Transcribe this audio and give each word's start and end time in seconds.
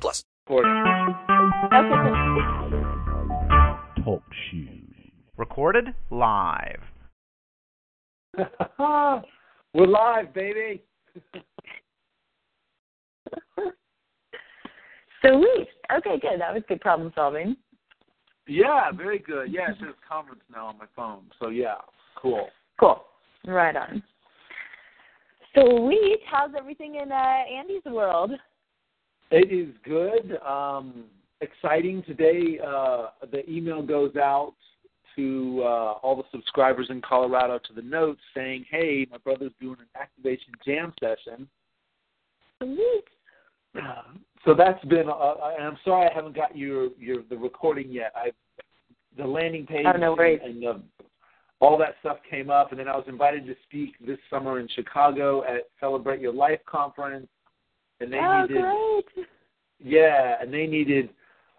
plus. 0.00 0.24
Talk 4.04 4.22
shoes. 4.50 4.94
Recorded 5.36 5.94
live. 6.10 6.80
We're 9.74 9.86
live, 9.86 10.34
baby. 10.34 10.82
Sweet. 15.20 15.68
Okay, 15.96 16.18
good. 16.20 16.40
That 16.40 16.52
was 16.52 16.62
good 16.68 16.80
problem 16.80 17.12
solving. 17.14 17.56
Yeah, 18.48 18.90
very 18.92 19.18
good. 19.20 19.52
Yeah, 19.52 19.70
it 19.70 19.76
says 19.78 19.94
conference 20.08 20.42
now 20.52 20.66
on 20.66 20.78
my 20.78 20.86
phone. 20.96 21.24
So 21.40 21.48
yeah, 21.48 21.76
cool. 22.20 22.48
Cool. 22.80 23.04
Right 23.46 23.76
on. 23.76 24.02
Sweet. 25.54 26.20
How's 26.30 26.50
everything 26.58 26.96
in 26.96 27.12
uh, 27.12 27.14
Andy's 27.14 27.84
world? 27.86 28.32
It 29.32 29.50
is 29.50 29.74
good. 29.84 30.38
Um, 30.46 31.04
exciting 31.40 32.02
today. 32.02 32.58
Uh, 32.64 33.08
the 33.30 33.48
email 33.50 33.82
goes 33.82 34.14
out 34.16 34.54
to 35.16 35.60
uh, 35.62 35.92
all 36.02 36.16
the 36.16 36.24
subscribers 36.30 36.88
in 36.90 37.00
Colorado 37.00 37.58
to 37.66 37.72
the 37.72 37.82
notes 37.82 38.20
saying, 38.34 38.66
"Hey, 38.70 39.06
my 39.10 39.16
brother's 39.18 39.52
doing 39.58 39.78
an 39.80 39.86
activation 40.00 40.52
jam 40.64 40.92
session." 41.00 41.48
Sweet. 42.62 43.04
So 44.44 44.54
that's 44.54 44.84
been. 44.84 45.08
Uh, 45.08 45.34
and 45.58 45.66
I'm 45.66 45.78
sorry 45.84 46.08
I 46.10 46.14
haven't 46.14 46.36
got 46.36 46.56
your 46.56 46.90
your 46.98 47.22
the 47.30 47.36
recording 47.36 47.90
yet. 47.90 48.12
I 48.14 48.32
the 49.16 49.26
landing 49.26 49.66
page 49.66 49.86
Oh, 49.86 49.96
no 49.96 50.12
worries. 50.14 50.40
and 50.44 50.64
uh, 50.64 50.74
all 51.60 51.78
that 51.78 51.94
stuff 52.00 52.18
came 52.28 52.50
up, 52.50 52.70
and 52.70 52.80
then 52.80 52.88
I 52.88 52.96
was 52.96 53.04
invited 53.08 53.46
to 53.46 53.54
speak 53.64 53.94
this 54.04 54.18
summer 54.28 54.58
in 54.58 54.68
Chicago 54.74 55.42
at 55.44 55.68
Celebrate 55.80 56.20
Your 56.20 56.32
Life 56.34 56.60
conference, 56.66 57.28
and 58.02 58.12
they 58.12 58.18
oh, 58.18 58.42
needed 58.42 58.62
great. 58.62 59.26
yeah, 59.80 60.36
and 60.40 60.52
they 60.52 60.66
needed 60.66 61.10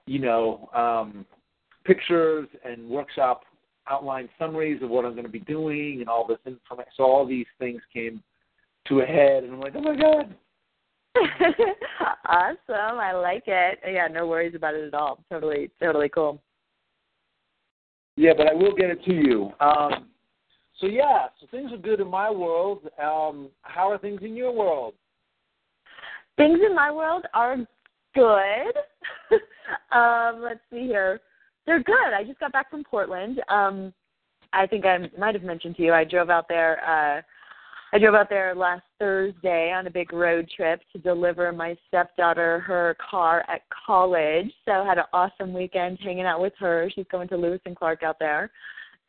you 0.06 0.20
know 0.20 0.70
um, 0.74 1.26
pictures 1.86 2.48
and 2.64 2.88
workshop 2.88 3.44
outline 3.88 4.30
summaries 4.40 4.82
of 4.82 4.90
what 4.90 5.06
I'm 5.06 5.14
going 5.14 5.26
to 5.26 5.32
be 5.32 5.40
doing 5.40 6.00
and 6.00 6.10
all 6.10 6.26
this 6.26 6.40
information. 6.46 6.92
So 6.96 7.04
all 7.04 7.26
these 7.26 7.48
things 7.60 7.82
came 7.92 8.22
to 8.88 9.02
a 9.02 9.06
head, 9.06 9.44
and 9.44 9.54
I'm 9.54 9.60
like, 9.60 9.74
oh 9.76 9.82
my 9.82 9.96
god. 9.96 10.36
awesome. 12.26 13.00
I 13.00 13.14
like 13.14 13.44
it. 13.48 13.80
Yeah, 13.86 14.08
no 14.08 14.28
worries 14.28 14.56
about 14.56 14.74
it 14.74 14.88
at 14.88 14.94
all. 14.94 15.20
Totally, 15.30 15.70
totally 15.82 16.10
cool. 16.10 16.42
Yeah, 18.16 18.32
but 18.36 18.48
I 18.48 18.54
will 18.54 18.76
get 18.76 18.90
it 18.90 19.04
to 19.06 19.14
you. 19.14 19.52
Um, 19.60 20.08
so 20.80 20.88
yeah, 20.88 21.28
so 21.40 21.48
things 21.52 21.72
are 21.72 21.78
good 21.78 22.00
in 22.00 22.08
my 22.10 22.30
world. 22.30 22.90
Um, 23.02 23.50
how 23.62 23.92
are 23.92 23.98
things 23.98 24.22
in 24.24 24.36
your 24.36 24.52
world? 24.52 24.94
Things 26.38 26.60
in 26.66 26.76
my 26.76 26.92
world 26.92 27.26
are 27.34 27.58
good. 28.16 28.74
um, 29.92 30.42
let's 30.42 30.60
see 30.72 30.88
here. 30.88 31.20
They're 31.66 31.84
good. 31.84 32.14
I 32.14 32.24
just 32.24 32.40
got 32.40 32.52
back 32.52 32.70
from 32.70 32.84
Portland. 32.84 33.42
Um, 33.50 33.94
I 34.52 34.68
think 34.68 34.86
I 34.86 35.10
might 35.18 35.36
have 35.36 35.44
mentioned 35.44 35.76
to 35.78 35.84
you. 35.84 35.94
I 35.94 36.04
drove 36.04 36.30
out 36.30 36.48
there. 36.48 36.82
Uh, 36.88 37.22
I 37.94 38.00
drove 38.00 38.16
out 38.16 38.30
there 38.30 38.56
last 38.56 38.84
Thursday 38.98 39.72
on 39.72 39.86
a 39.86 39.92
big 39.92 40.12
road 40.14 40.50
trip 40.56 40.82
to 40.94 41.00
deliver 41.00 41.52
my 41.52 41.78
stepdaughter 41.88 42.60
her 42.62 42.98
car 43.12 43.46
at 43.48 43.62
college. 43.86 44.52
So 44.66 44.84
had 44.84 44.98
an 44.98 45.04
awesome 45.14 45.54
weekend 45.54 46.00
hanging 46.04 46.26
out 46.26 46.42
with 46.42 46.54
her. 46.58 46.90
She's 46.94 47.06
going 47.12 47.28
to 47.28 47.38
Lewis 47.38 47.62
and 47.68 47.76
Clark 47.76 48.02
out 48.02 48.18
there. 48.20 48.50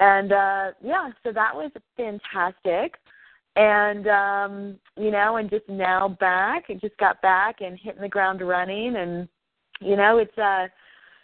And 0.01 0.33
uh 0.33 0.73
yeah, 0.83 1.11
so 1.23 1.33
that 1.33 1.55
was 1.55 1.71
fantastic. 1.97 2.97
And 3.57 4.09
um, 4.09 4.79
you 4.97 5.11
know, 5.11 5.37
and 5.37 5.49
just 5.49 5.69
now 5.69 6.17
back, 6.21 6.65
I 6.69 6.75
just 6.75 6.97
got 6.99 7.23
back 7.23 7.61
and 7.61 7.79
hitting 7.79 8.03
the 8.03 8.09
ground 8.09 8.41
running 8.41 8.97
and 8.97 9.29
you 9.81 9.97
know, 9.97 10.19
it's 10.19 10.37
uh 10.39 10.67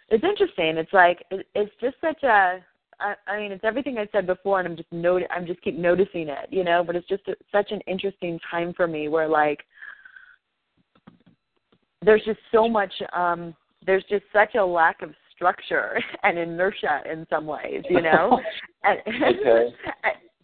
it's 0.09 0.23
interesting. 0.23 0.77
It's 0.77 0.93
like 0.93 1.25
it, 1.31 1.47
it's 1.55 1.71
just 1.81 1.95
such 2.01 2.23
a 2.23 2.63
I, 3.01 3.15
I 3.27 3.37
mean, 3.39 3.51
it's 3.51 3.63
everything 3.63 3.97
I 3.97 4.07
said 4.11 4.27
before, 4.27 4.59
and 4.59 4.67
I'm 4.67 4.77
just 4.77 4.91
not, 4.91 5.23
I'm 5.31 5.47
just 5.47 5.61
keep 5.61 5.77
noticing 5.77 6.29
it, 6.29 6.47
you 6.51 6.63
know. 6.63 6.83
But 6.85 6.95
it's 6.95 7.07
just 7.07 7.27
a, 7.27 7.35
such 7.51 7.71
an 7.71 7.81
interesting 7.87 8.39
time 8.49 8.73
for 8.73 8.87
me, 8.87 9.07
where 9.07 9.27
like 9.27 9.61
there's 12.03 12.23
just 12.23 12.39
so 12.51 12.67
much, 12.67 12.93
um, 13.13 13.55
there's 13.85 14.03
just 14.09 14.23
such 14.31 14.55
a 14.55 14.63
lack 14.63 15.01
of 15.01 15.11
structure 15.35 16.01
and 16.23 16.37
inertia 16.37 17.01
in 17.11 17.25
some 17.29 17.45
ways, 17.45 17.83
you 17.89 18.01
know. 18.01 18.39
and, 18.83 18.99
Okay. 19.07 19.73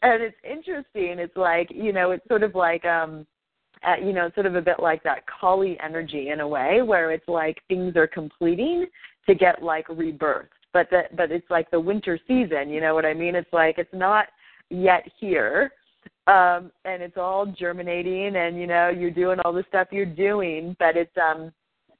And 0.01 0.21
it's 0.21 0.37
interesting. 0.43 1.19
It's 1.19 1.37
like 1.37 1.69
you 1.73 1.93
know, 1.93 2.11
it's 2.11 2.27
sort 2.27 2.43
of 2.43 2.55
like 2.55 2.85
um, 2.85 3.25
uh, 3.87 3.95
you 4.03 4.13
know, 4.13 4.29
sort 4.35 4.45
of 4.45 4.55
a 4.55 4.61
bit 4.61 4.79
like 4.79 5.03
that 5.03 5.23
Kali 5.27 5.77
energy 5.83 6.29
in 6.29 6.39
a 6.39 6.47
way, 6.47 6.81
where 6.81 7.11
it's 7.11 7.27
like 7.27 7.61
things 7.67 7.95
are 7.95 8.07
completing 8.07 8.85
to 9.27 9.35
get 9.35 9.61
like 9.61 9.87
rebirth 9.89 10.49
but 10.73 10.87
that, 10.91 11.15
but 11.15 11.31
it's 11.31 11.49
like 11.49 11.69
the 11.71 11.79
winter 11.79 12.19
season 12.27 12.69
you 12.69 12.81
know 12.81 12.93
what 12.93 13.05
i 13.05 13.13
mean 13.13 13.35
it's 13.35 13.51
like 13.51 13.77
it's 13.77 13.93
not 13.93 14.27
yet 14.69 15.03
here 15.19 15.71
um 16.27 16.71
and 16.85 17.01
it's 17.01 17.17
all 17.17 17.45
germinating 17.45 18.35
and 18.35 18.59
you 18.59 18.67
know 18.67 18.89
you're 18.89 19.11
doing 19.11 19.39
all 19.39 19.53
the 19.53 19.65
stuff 19.67 19.87
you're 19.91 20.05
doing 20.05 20.75
but 20.79 20.95
it's 20.95 21.15
um 21.17 21.51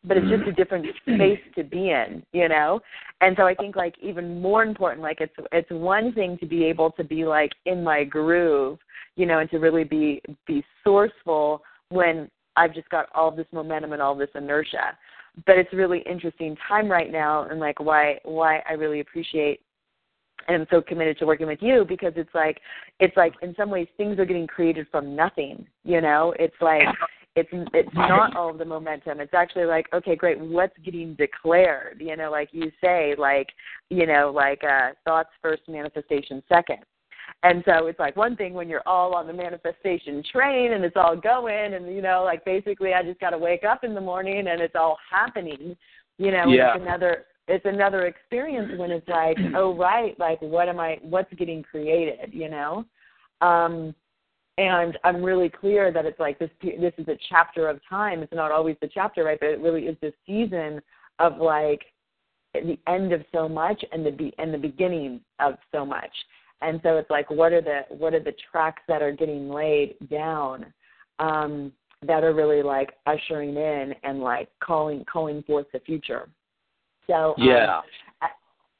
but 0.08 0.18
it's 0.18 0.28
just 0.28 0.42
a 0.42 0.46
mm-hmm. 0.46 0.56
different 0.56 0.86
space 1.02 1.40
to 1.56 1.64
be 1.64 1.90
in 1.90 2.24
you 2.32 2.48
know? 2.48 2.80
And 3.22 3.36
so 3.38 3.44
i 3.44 3.56
think 3.56 3.76
like 3.76 3.96
even 4.02 4.42
more 4.42 4.64
important 4.64 5.02
like 5.02 5.22
it's 5.22 5.34
it's 5.52 5.70
one 5.72 6.14
thing 6.14 6.38
to 6.40 6.46
be 6.46 6.66
able 6.66 6.92
to 6.92 7.04
be 7.04 7.26
like 7.26 7.52
in 7.66 7.84
my 7.84 8.04
groove 8.04 8.78
you 9.16 9.26
know 9.26 9.40
and 9.40 9.50
to 9.50 9.58
really 9.58 9.84
be 9.84 10.22
be 10.46 10.64
sourceful 10.86 11.60
when 11.90 12.30
i've 12.58 12.74
just 12.74 12.90
got 12.90 13.08
all 13.16 13.32
this 13.32 13.48
momentum 13.52 13.94
and 13.94 14.02
all 14.02 14.16
this 14.16 14.30
inertia. 14.36 14.98
But 15.46 15.58
it's 15.58 15.72
a 15.72 15.76
really 15.76 16.04
interesting 16.10 16.58
time 16.68 16.90
right 16.90 17.12
now 17.12 17.48
and 17.50 17.60
like 17.60 17.80
why 17.80 18.20
why 18.24 18.64
I 18.68 18.74
really 18.74 19.02
appreciate 19.02 19.62
and 20.48 20.62
I'm 20.62 20.68
so 20.70 20.82
committed 20.82 21.18
to 21.20 21.26
working 21.26 21.48
with 21.48 21.60
you 21.62 21.86
because 21.88 22.14
it's 22.16 22.34
like 22.34 22.60
it's 23.00 23.16
like 23.18 23.34
in 23.42 23.54
some 23.56 23.70
ways 23.70 23.88
things 23.98 24.18
are 24.20 24.26
getting 24.26 24.48
created 24.48 24.88
from 24.92 25.16
nothing, 25.16 25.68
you 25.84 26.02
know? 26.02 26.34
It's 26.40 26.56
like 26.62 26.88
it's 27.38 27.50
it's 27.74 27.94
not 27.94 28.36
all 28.36 28.50
of 28.50 28.58
the 28.58 28.66
momentum. 28.66 29.20
It's 29.20 29.34
actually 29.34 29.66
like, 29.66 29.88
okay, 29.94 30.16
great, 30.16 30.40
what's 30.40 30.76
getting 30.84 31.14
declared? 31.14 32.02
You 32.02 32.18
know, 32.18 32.32
like 32.32 32.50
you 32.52 32.72
say, 32.82 33.14
like, 33.18 33.48
you 33.92 34.08
know, 34.08 34.32
like 34.36 34.64
uh 34.64 34.90
thoughts 35.06 35.30
first, 35.42 35.62
manifestation 35.70 36.42
second. 36.50 36.80
And 37.44 37.62
so 37.66 37.86
it's 37.86 38.00
like 38.00 38.16
one 38.16 38.36
thing 38.36 38.54
when 38.56 38.68
you're 38.68 38.88
all 38.88 39.14
on 39.14 39.28
the 39.28 39.34
manifestation 39.34 40.24
train 40.32 40.74
and 40.74 40.84
it's 40.84 40.96
all 40.98 41.16
going 41.16 41.76
and 41.76 41.94
you 41.96 42.02
know, 42.02 42.24
like 42.26 42.44
basically 42.44 42.94
I 42.96 43.04
just 43.04 43.20
gotta 43.20 43.38
wake 43.38 43.64
up 43.64 43.84
in 43.84 43.94
the 43.94 44.02
morning 44.02 44.48
and 44.48 44.60
it's 44.60 44.76
all 44.76 44.98
happening. 45.12 45.78
You 46.18 46.32
know, 46.32 46.48
Yeah. 46.48 46.74
it's 46.74 46.82
another 46.82 47.26
it's 47.48 47.66
another 47.66 48.08
experience 48.08 48.72
when 48.80 48.90
it's 48.90 49.08
like, 49.08 49.38
oh 49.56 49.76
right, 49.76 50.20
like 50.20 50.42
what 50.42 50.68
am 50.70 50.80
I 50.80 50.98
what's 51.04 51.32
getting 51.36 51.62
created, 51.62 52.34
you 52.34 52.50
know? 52.50 52.84
Um 53.42 53.94
and 54.58 54.98
I'm 55.04 55.24
really 55.24 55.50
clear 55.50 55.92
that 55.92 56.06
it's 56.06 56.20
like 56.20 56.40
this 56.40 56.50
this 56.62 56.94
is 56.98 57.08
a 57.08 57.18
chapter 57.30 57.68
of 57.68 57.80
time. 57.88 58.24
It's 58.24 58.34
not 58.34 58.52
always 58.52 58.76
the 58.82 58.90
chapter, 58.92 59.24
right? 59.24 59.40
But 59.40 59.50
it 59.50 59.60
really 59.60 59.84
is 59.84 59.96
this 60.02 60.14
season 60.26 60.82
of 61.20 61.38
like 61.38 61.86
the 62.54 62.80
end 62.88 63.14
of 63.14 63.24
so 63.32 63.48
much 63.48 63.84
and 63.92 64.06
the 64.06 64.12
be 64.12 64.34
and 64.40 64.54
the 64.54 64.58
beginning 64.58 65.22
of 65.40 65.56
so 65.72 65.86
much. 65.86 66.12
And 66.62 66.80
so 66.82 66.98
it's 66.98 67.10
like 67.10 67.30
what 67.30 67.54
are 67.54 67.62
the 67.62 67.82
what 67.90 68.14
are 68.14 68.24
the 68.24 68.34
tracks 68.52 68.82
that 68.88 69.02
are 69.02 69.12
getting 69.12 69.50
laid 69.50 69.96
down 70.10 70.74
um 71.20 71.72
that 72.06 72.24
are 72.24 72.34
really 72.34 72.62
like 72.62 72.94
ushering 73.06 73.56
in 73.58 73.94
and 74.04 74.22
like 74.22 74.50
calling 74.60 75.06
calling 75.06 75.44
forth 75.44 75.68
the 75.72 75.80
future. 75.80 76.30
So 77.06 77.36
um, 77.78 77.84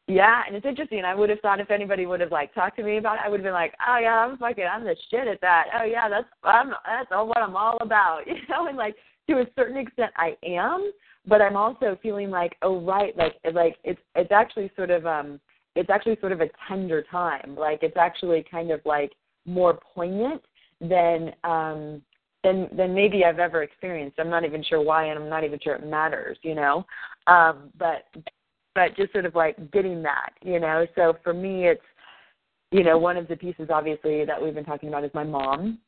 Yeah. 0.08 0.44
and 0.48 0.56
it's 0.56 0.66
interesting. 0.66 1.04
I 1.04 1.14
would 1.14 1.30
have 1.30 1.40
thought 1.42 1.60
if 1.60 1.70
anybody 1.70 2.06
would 2.06 2.22
have 2.22 2.32
like 2.32 2.54
talked 2.54 2.78
to 2.78 2.84
me 2.84 2.98
about 2.98 3.16
it, 3.16 3.22
I 3.26 3.30
would 3.30 3.40
have 3.42 3.46
been 3.46 3.54
like, 3.54 3.74
"Oh 3.88 3.98
yeah, 4.02 4.26
I'm 4.26 4.38
fucking, 4.38 4.64
I'm 4.64 4.84
the 4.84 4.96
shit 5.12 5.28
at 5.28 5.42
that. 5.42 5.66
Oh 5.80 5.84
yeah, 5.84 6.08
that's 6.10 6.28
I'm 6.44 6.70
that's 6.86 7.12
all 7.12 7.28
what 7.28 7.40
I'm 7.40 7.56
all 7.56 7.78
about." 7.82 8.22
You 8.28 8.36
know, 8.50 8.68
and 8.68 8.78
like 8.78 8.96
to 9.30 9.40
a 9.40 9.46
certain 9.56 9.78
extent, 9.78 10.12
I 10.16 10.38
am, 10.44 10.92
but 11.28 11.42
I'm 11.42 11.58
also 11.58 11.98
feeling 12.02 12.30
like, 12.30 12.56
oh 12.62 12.80
right, 12.82 13.16
like 13.18 13.36
like 13.54 13.78
it's 13.84 14.00
it's 14.16 14.32
actually 14.32 14.72
sort 14.76 14.92
of 14.92 15.06
um 15.06 15.40
it's 15.76 15.90
actually 15.90 16.18
sort 16.20 16.32
of 16.32 16.42
a 16.42 16.50
tender 16.68 17.04
time. 17.12 17.56
Like 17.58 17.80
it's 17.84 17.98
actually 17.98 18.46
kind 18.50 18.72
of 18.72 18.80
like 18.86 19.12
more 19.46 19.80
poignant 19.94 20.42
than 20.80 21.34
um 21.44 22.02
than 22.44 22.70
than 22.76 22.94
maybe 22.94 23.26
I've 23.26 23.40
ever 23.40 23.64
experienced. 23.64 24.20
I'm 24.20 24.30
not 24.30 24.46
even 24.46 24.64
sure 24.64 24.82
why, 24.82 25.06
and 25.06 25.20
I'm 25.20 25.30
not 25.30 25.44
even 25.44 25.60
sure 25.62 25.76
it 25.76 25.86
matters, 25.86 26.38
you 26.44 26.56
know. 26.56 26.86
Um, 27.28 27.72
but 27.78 28.06
but 28.78 28.96
just 28.96 29.12
sort 29.12 29.26
of 29.26 29.34
like 29.34 29.72
getting 29.72 30.04
that, 30.04 30.30
you 30.44 30.60
know. 30.60 30.86
So 30.96 31.18
for 31.24 31.34
me, 31.34 31.66
it's 31.66 31.82
you 32.70 32.84
know 32.84 32.96
one 33.00 33.18
of 33.18 33.28
the 33.28 33.36
pieces 33.36 33.70
obviously 33.72 34.24
that 34.24 34.40
we've 34.42 34.54
been 34.54 34.66
talking 34.66 34.88
about 34.88 35.04
is 35.04 35.10
my 35.16 35.24
mom, 35.24 35.80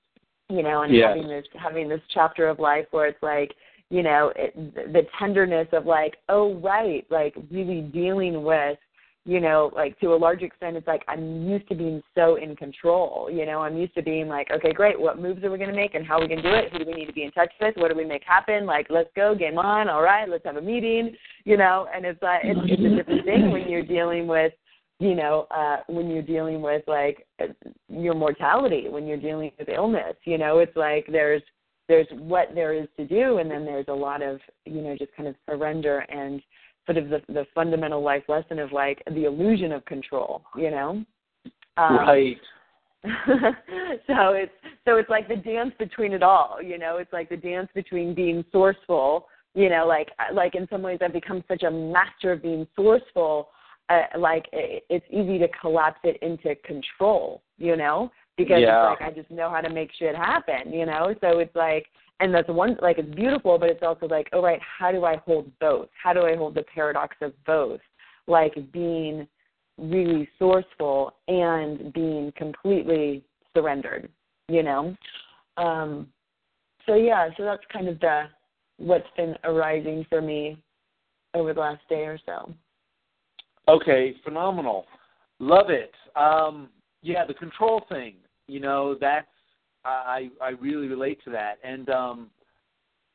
you 0.49 0.63
know, 0.63 0.81
and 0.81 0.91
Yes. 0.91 1.09
having 1.09 1.27
this 1.27 1.45
having 1.53 1.87
this 1.87 2.01
chapter 2.11 2.47
of 2.47 2.57
life 2.57 2.87
where 2.89 3.05
it's 3.05 3.21
like 3.21 3.53
you 3.91 4.01
know 4.01 4.33
it, 4.35 4.55
the 4.91 5.03
tenderness 5.19 5.67
of 5.71 5.85
like 5.85 6.15
oh 6.29 6.55
right 6.55 7.05
like 7.11 7.35
really 7.51 7.81
dealing 7.81 8.41
with 8.41 8.79
you 9.25 9.39
know, 9.39 9.71
like 9.75 9.99
to 9.99 10.13
a 10.13 10.15
large 10.15 10.41
extent, 10.41 10.77
it's 10.77 10.87
like 10.87 11.03
I'm 11.07 11.47
used 11.47 11.67
to 11.69 11.75
being 11.75 12.01
so 12.15 12.35
in 12.35 12.55
control. 12.55 13.29
You 13.31 13.45
know, 13.45 13.59
I'm 13.59 13.77
used 13.77 13.93
to 13.95 14.01
being 14.01 14.27
like, 14.27 14.49
okay, 14.51 14.71
great, 14.71 14.99
what 14.99 15.19
moves 15.19 15.43
are 15.43 15.51
we 15.51 15.57
going 15.57 15.69
to 15.69 15.75
make 15.75 15.93
and 15.93 16.05
how 16.05 16.17
are 16.17 16.21
we 16.21 16.27
going 16.27 16.41
to 16.41 16.49
do 16.49 16.55
it? 16.55 16.71
Who 16.71 16.79
do 16.79 16.85
we 16.85 16.93
need 16.93 17.07
to 17.07 17.13
be 17.13 17.23
in 17.23 17.31
touch 17.31 17.51
with? 17.59 17.75
What 17.77 17.91
do 17.91 17.97
we 17.97 18.05
make 18.05 18.23
happen? 18.23 18.65
Like, 18.65 18.87
let's 18.89 19.09
go, 19.15 19.35
game 19.35 19.57
on. 19.57 19.89
All 19.89 20.01
right, 20.01 20.27
let's 20.27 20.45
have 20.45 20.55
a 20.55 20.61
meeting. 20.61 21.15
You 21.43 21.57
know, 21.57 21.87
and 21.93 22.05
it's 22.05 22.21
like 22.21 22.41
it's, 22.43 22.59
it's 22.63 22.81
a 22.81 22.95
different 22.95 23.25
thing 23.25 23.51
when 23.51 23.69
you're 23.69 23.85
dealing 23.85 24.25
with, 24.25 24.53
you 24.99 25.15
know, 25.15 25.47
uh, 25.51 25.77
when 25.87 26.09
you're 26.09 26.21
dealing 26.21 26.61
with 26.61 26.83
like 26.87 27.27
your 27.89 28.15
mortality, 28.15 28.87
when 28.89 29.05
you're 29.05 29.17
dealing 29.17 29.51
with 29.59 29.69
illness. 29.69 30.15
You 30.23 30.37
know, 30.37 30.59
it's 30.59 30.75
like 30.75 31.05
there's 31.11 31.41
there's 31.87 32.07
what 32.13 32.49
there 32.55 32.73
is 32.73 32.87
to 32.97 33.05
do, 33.05 33.39
and 33.39 33.51
then 33.51 33.65
there's 33.65 33.87
a 33.89 33.93
lot 33.93 34.21
of 34.21 34.39
you 34.65 34.81
know 34.81 34.95
just 34.97 35.13
kind 35.15 35.27
of 35.27 35.35
surrender 35.47 35.99
and 35.99 36.41
sort 36.89 37.03
of 37.03 37.09
the, 37.09 37.21
the 37.31 37.45
fundamental 37.53 38.01
life 38.01 38.23
lesson 38.27 38.59
of 38.59 38.71
like 38.71 39.03
the 39.13 39.25
illusion 39.25 39.71
of 39.71 39.85
control, 39.85 40.41
you 40.55 40.71
know? 40.71 41.03
Um, 41.77 41.97
right. 41.97 42.37
so 44.07 44.33
it's 44.33 44.51
so 44.85 44.97
it's 44.97 45.09
like 45.09 45.27
the 45.29 45.35
dance 45.35 45.71
between 45.79 46.11
it 46.11 46.21
all, 46.21 46.57
you 46.61 46.77
know. 46.77 46.97
It's 46.97 47.13
like 47.13 47.29
the 47.29 47.37
dance 47.37 47.69
between 47.73 48.13
being 48.13 48.43
sourceful, 48.53 49.23
you 49.53 49.69
know, 49.69 49.85
like 49.87 50.09
like 50.33 50.55
in 50.55 50.67
some 50.69 50.81
ways 50.81 50.99
I've 51.01 51.13
become 51.13 51.41
such 51.47 51.63
a 51.63 51.71
master 51.71 52.33
of 52.33 52.41
being 52.41 52.67
sourceful, 52.77 53.45
uh, 53.87 54.01
like 54.17 54.47
it, 54.51 54.83
it's 54.89 55.05
easy 55.09 55.37
to 55.39 55.47
collapse 55.61 55.99
it 56.03 56.17
into 56.21 56.55
control, 56.65 57.41
you 57.57 57.77
know, 57.77 58.11
because 58.39 58.61
Yeah. 58.61 58.91
it's 58.91 59.01
like 59.01 59.11
I 59.11 59.13
just 59.13 59.29
know 59.29 59.49
how 59.49 59.61
to 59.61 59.69
make 59.69 59.91
shit 59.93 60.15
happen, 60.15 60.71
you 60.73 60.85
know. 60.85 61.13
So 61.21 61.39
it's 61.39 61.55
like 61.55 61.87
and 62.19 62.33
that's 62.33 62.49
one 62.49 62.77
like 62.81 62.97
it's 62.97 63.15
beautiful 63.15 63.57
but 63.57 63.69
it's 63.69 63.83
also 63.83 64.05
like 64.07 64.27
oh 64.33 64.41
right 64.41 64.59
how 64.61 64.91
do 64.91 65.05
i 65.05 65.15
hold 65.25 65.49
both 65.59 65.87
how 66.03 66.11
do 66.11 66.23
i 66.25 66.35
hold 66.35 66.53
the 66.53 66.63
paradox 66.63 67.15
of 67.21 67.31
both 67.45 67.79
like 68.27 68.53
being 68.73 69.25
really 69.77 70.27
sourceful 70.37 71.11
and 71.29 71.93
being 71.93 72.29
completely 72.35 73.23
surrendered 73.55 74.09
you 74.49 74.61
know 74.61 74.93
um 75.55 76.09
so 76.85 76.95
yeah 76.95 77.29
so 77.37 77.45
that's 77.45 77.63
kind 77.71 77.87
of 77.87 77.97
the 78.01 78.23
what's 78.75 79.07
been 79.15 79.33
arising 79.45 80.05
for 80.09 80.21
me 80.21 80.57
over 81.35 81.53
the 81.53 81.59
last 81.61 81.81
day 81.87 82.01
or 82.01 82.19
so 82.25 82.53
Okay, 83.69 84.15
phenomenal. 84.23 84.85
Love 85.37 85.69
it. 85.69 85.91
Um, 86.15 86.69
yeah, 87.01 87.23
the 87.25 87.35
control 87.35 87.83
thing. 87.87 88.15
You 88.49 88.59
know, 88.59 88.95
that's 88.99 89.27
I 89.85 90.29
I 90.41 90.49
really 90.49 90.87
relate 90.87 91.23
to 91.25 91.29
that. 91.31 91.59
And 91.63 91.89
um, 91.89 92.29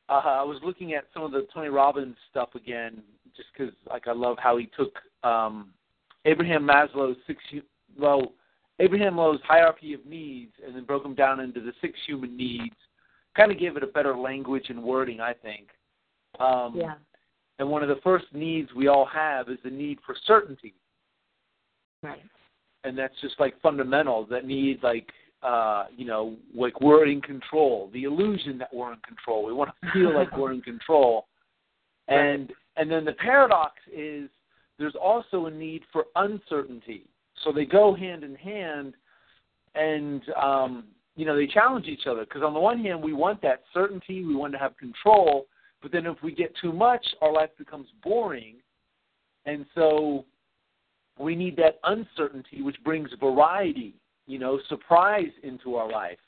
uh, 0.09 0.21
I 0.23 0.43
was 0.43 0.59
looking 0.63 0.93
at 0.93 1.05
some 1.13 1.23
of 1.23 1.31
the 1.31 1.47
Tony 1.53 1.69
Robbins 1.69 2.15
stuff 2.31 2.49
again, 2.55 3.01
just 3.35 3.49
because 3.55 3.73
like 3.89 4.07
I 4.07 4.13
love 4.13 4.37
how 4.39 4.57
he 4.57 4.69
took 4.77 4.93
um, 5.23 5.71
Abraham 6.25 6.65
Maslow's 6.65 7.17
six 7.27 7.43
well 7.99 8.33
Abraham 8.79 9.15
Maslow's 9.15 9.41
hierarchy 9.43 9.93
of 9.93 10.05
needs 10.05 10.53
and 10.65 10.75
then 10.75 10.85
broke 10.85 11.03
them 11.03 11.15
down 11.15 11.39
into 11.39 11.59
the 11.59 11.73
six 11.81 11.99
human 12.07 12.35
needs. 12.35 12.75
Kind 13.35 13.51
of 13.51 13.59
gave 13.59 13.75
it 13.75 13.83
a 13.83 13.87
better 13.87 14.15
language 14.15 14.67
and 14.69 14.81
wording, 14.81 15.19
I 15.19 15.33
think. 15.33 15.67
Um, 16.39 16.75
yeah 16.75 16.95
And 17.59 17.69
one 17.69 17.83
of 17.83 17.89
the 17.89 18.01
first 18.03 18.25
needs 18.33 18.73
we 18.73 18.87
all 18.87 19.05
have 19.05 19.49
is 19.49 19.57
the 19.63 19.69
need 19.69 19.99
for 20.05 20.15
certainty 20.25 20.73
right 22.03 22.21
and 22.85 22.97
that's 22.97 23.13
just 23.21 23.39
like 23.39 23.59
fundamental 23.61 24.25
that 24.25 24.45
need 24.45 24.81
like 24.83 25.09
uh 25.43 25.85
you 25.95 26.05
know 26.05 26.35
like 26.53 26.79
we're 26.81 27.05
in 27.07 27.21
control 27.21 27.89
the 27.93 28.03
illusion 28.03 28.57
that 28.57 28.73
we're 28.73 28.93
in 28.93 28.99
control. 28.99 29.45
We 29.45 29.53
want 29.53 29.71
to 29.83 29.91
feel 29.93 30.13
like 30.13 30.35
we're 30.37 30.53
in 30.53 30.61
control. 30.61 31.27
And 32.07 32.51
and 32.77 32.91
then 32.91 33.05
the 33.05 33.13
paradox 33.13 33.73
is 33.91 34.29
there's 34.77 34.95
also 34.95 35.45
a 35.45 35.51
need 35.51 35.83
for 35.91 36.05
uncertainty. 36.15 37.05
So 37.43 37.51
they 37.51 37.65
go 37.65 37.95
hand 37.95 38.23
in 38.23 38.35
hand 38.35 38.93
and 39.75 40.21
um 40.41 40.85
you 41.15 41.25
know 41.25 41.35
they 41.35 41.47
challenge 41.47 41.87
each 41.87 42.07
other. 42.07 42.25
Because 42.25 42.43
on 42.43 42.53
the 42.53 42.59
one 42.59 42.79
hand 42.79 43.03
we 43.03 43.13
want 43.13 43.41
that 43.41 43.63
certainty 43.73 44.23
we 44.25 44.35
want 44.35 44.53
to 44.53 44.59
have 44.59 44.77
control 44.77 45.47
but 45.81 45.91
then 45.91 46.05
if 46.07 46.17
we 46.23 46.33
get 46.33 46.53
too 46.61 46.73
much 46.73 47.05
our 47.21 47.31
life 47.31 47.51
becomes 47.57 47.87
boring. 48.03 48.55
And 49.45 49.65
so 49.75 50.25
we 51.19 51.35
need 51.35 51.55
that 51.57 51.79
uncertainty 51.83 52.61
which 52.61 52.77
brings 52.83 53.09
variety 53.19 53.95
you 54.27 54.39
know 54.39 54.59
surprise 54.69 55.31
into 55.43 55.75
our 55.75 55.89
life 55.91 56.19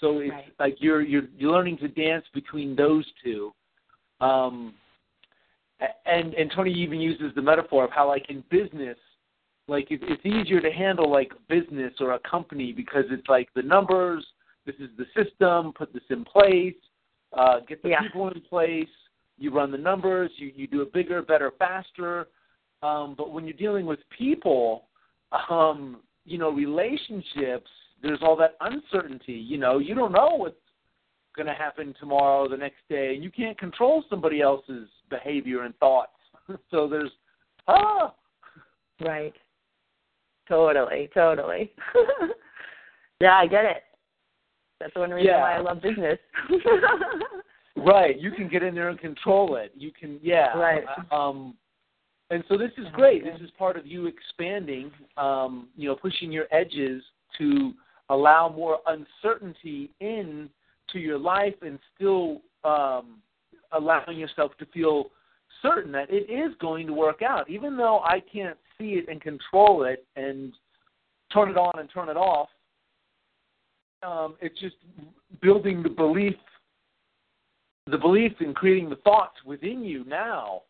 so 0.00 0.18
it's 0.18 0.30
Right. 0.30 0.54
like 0.58 0.76
you're 0.80 1.02
you're 1.02 1.28
you're 1.36 1.52
learning 1.52 1.78
to 1.78 1.88
dance 1.88 2.24
between 2.32 2.76
those 2.76 3.06
two 3.22 3.52
um 4.20 4.74
and 6.06 6.34
and 6.34 6.50
tony 6.54 6.72
even 6.72 7.00
uses 7.00 7.34
the 7.34 7.42
metaphor 7.42 7.84
of 7.84 7.90
how 7.90 8.06
like 8.06 8.28
in 8.28 8.42
business 8.50 8.98
like 9.68 9.90
it, 9.90 10.00
it's 10.04 10.24
easier 10.24 10.60
to 10.60 10.70
handle 10.70 11.10
like 11.10 11.32
business 11.48 11.92
or 12.00 12.12
a 12.12 12.18
company 12.20 12.72
because 12.72 13.04
it's 13.10 13.28
like 13.28 13.48
the 13.54 13.62
numbers 13.62 14.26
this 14.66 14.76
is 14.76 14.90
the 14.96 15.06
system 15.14 15.72
put 15.72 15.92
this 15.92 16.02
in 16.10 16.24
place 16.24 16.74
uh 17.36 17.60
get 17.68 17.82
the 17.82 17.90
Yeah. 17.90 18.00
people 18.00 18.28
in 18.28 18.40
place 18.40 18.88
you 19.36 19.52
run 19.52 19.70
the 19.70 19.78
numbers 19.78 20.30
you 20.36 20.52
you 20.54 20.66
do 20.66 20.82
it 20.82 20.92
bigger 20.92 21.22
better 21.22 21.52
faster 21.58 22.28
um, 22.82 23.14
but 23.16 23.32
when 23.32 23.44
you're 23.44 23.56
dealing 23.56 23.86
with 23.86 23.98
people, 24.16 24.84
um, 25.50 26.00
you 26.28 26.38
know, 26.38 26.50
relationships, 26.50 27.70
there's 28.02 28.20
all 28.22 28.36
that 28.36 28.56
uncertainty. 28.60 29.32
You 29.32 29.58
know, 29.58 29.78
you 29.78 29.94
don't 29.94 30.12
know 30.12 30.34
what's 30.36 30.56
going 31.36 31.46
to 31.46 31.54
happen 31.54 31.94
tomorrow, 31.98 32.48
the 32.48 32.56
next 32.56 32.80
day, 32.88 33.14
and 33.14 33.22
you 33.24 33.30
can't 33.30 33.58
control 33.58 34.04
somebody 34.10 34.40
else's 34.40 34.88
behavior 35.10 35.62
and 35.64 35.76
thoughts. 35.78 36.12
so 36.70 36.88
there's, 36.88 37.10
ah, 37.66 38.14
Right. 39.00 39.34
Totally, 40.48 41.08
totally. 41.14 41.70
yeah, 43.20 43.34
I 43.36 43.46
get 43.46 43.64
it. 43.64 43.82
That's 44.80 44.94
the 44.94 45.00
one 45.00 45.10
reason 45.10 45.30
Yeah. 45.30 45.40
why 45.40 45.56
I 45.56 45.60
love 45.60 45.82
business. 45.82 46.18
right. 47.76 48.18
You 48.18 48.30
can 48.32 48.48
get 48.48 48.62
in 48.62 48.74
there 48.74 48.88
and 48.88 48.98
control 48.98 49.56
it. 49.56 49.72
You 49.76 49.92
can, 49.92 50.18
yeah. 50.22 50.56
Right. 50.56 50.84
Um, 51.12 51.54
and 52.30 52.44
so 52.48 52.58
this 52.58 52.70
is 52.76 52.86
great. 52.92 53.24
This 53.24 53.40
is 53.40 53.50
part 53.58 53.76
of 53.76 53.86
you 53.86 54.06
expanding, 54.06 54.90
um, 55.16 55.68
you 55.76 55.88
know, 55.88 55.96
pushing 55.96 56.30
your 56.30 56.44
edges 56.52 57.02
to 57.38 57.72
allow 58.10 58.48
more 58.48 58.78
uncertainty 58.86 59.90
in 60.00 60.50
to 60.92 60.98
your 60.98 61.18
life 61.18 61.54
and 61.62 61.78
still 61.94 62.42
um, 62.64 63.20
allowing 63.72 64.18
yourself 64.18 64.52
to 64.58 64.66
feel 64.66 65.10
certain 65.62 65.90
that 65.92 66.10
it 66.10 66.30
is 66.30 66.54
going 66.60 66.86
to 66.86 66.92
work 66.92 67.22
out, 67.22 67.48
even 67.48 67.76
though 67.76 68.00
I 68.00 68.20
can't 68.32 68.58
see 68.78 68.92
it 68.92 69.08
and 69.08 69.20
control 69.20 69.84
it 69.84 70.06
and 70.16 70.52
turn 71.32 71.50
it 71.50 71.56
on 71.56 71.78
and 71.78 71.88
turn 71.92 72.08
it 72.08 72.16
off. 72.16 72.48
Um, 74.02 74.36
it's 74.40 74.58
just 74.60 74.76
building 75.40 75.82
the 75.82 75.88
belief, 75.88 76.36
the 77.90 77.98
belief 77.98 78.32
in 78.40 78.54
creating 78.54 78.90
the 78.90 78.96
thoughts 78.96 79.36
within 79.44 79.82
you 79.82 80.04
now 80.04 80.62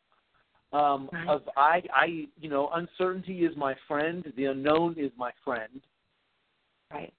um, 0.73 1.09
Right. 1.13 1.29
of 1.29 1.43
I, 1.57 1.83
I, 1.95 2.27
you 2.39 2.49
know, 2.49 2.71
uncertainty 2.75 3.45
is 3.45 3.57
my 3.57 3.75
friend. 3.87 4.31
The 4.37 4.47
unknown 4.47 4.97
is 4.99 5.11
my 5.17 5.33
friend 5.45 5.81
right. 6.93 7.13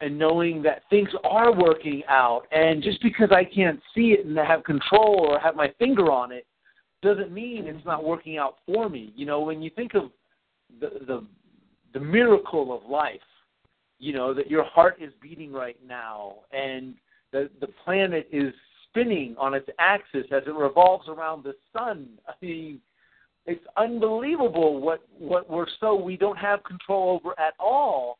and 0.00 0.18
knowing 0.18 0.62
that 0.62 0.82
things 0.90 1.08
are 1.24 1.52
working 1.52 2.02
out 2.08 2.46
and 2.52 2.82
just 2.82 3.00
because 3.02 3.30
I 3.30 3.44
can't 3.44 3.80
see 3.94 4.12
it 4.12 4.26
and 4.26 4.36
have 4.38 4.64
control 4.64 5.26
or 5.28 5.38
have 5.38 5.56
my 5.56 5.72
finger 5.78 6.10
on 6.10 6.32
it 6.32 6.46
doesn't 7.02 7.32
mean 7.32 7.66
it's 7.66 7.84
not 7.84 8.02
working 8.02 8.38
out 8.38 8.56
for 8.66 8.88
me. 8.88 9.12
You 9.14 9.26
know, 9.26 9.40
when 9.40 9.62
you 9.62 9.70
think 9.70 9.94
of 9.94 10.10
the 10.80 10.90
the 11.06 11.26
the 11.92 12.00
miracle 12.00 12.74
of 12.74 12.88
life, 12.90 13.20
you 13.98 14.12
know, 14.12 14.34
that 14.34 14.50
your 14.50 14.64
heart 14.64 14.96
is 15.00 15.12
beating 15.20 15.52
right 15.52 15.76
now 15.86 16.36
and 16.50 16.94
the 17.30 17.50
the 17.60 17.68
planet 17.84 18.28
is 18.32 18.52
spinning 18.94 19.34
on 19.38 19.54
its 19.54 19.68
axis 19.78 20.26
as 20.30 20.42
it 20.46 20.54
revolves 20.54 21.08
around 21.08 21.42
the 21.44 21.54
sun. 21.72 22.06
I 22.28 22.32
mean, 22.40 22.80
it's 23.46 23.64
unbelievable 23.76 24.80
what 24.80 25.04
what 25.18 25.50
we're 25.50 25.66
so 25.80 25.94
we 25.94 26.16
don't 26.16 26.38
have 26.38 26.62
control 26.64 27.20
over 27.22 27.38
at 27.38 27.54
all 27.58 28.18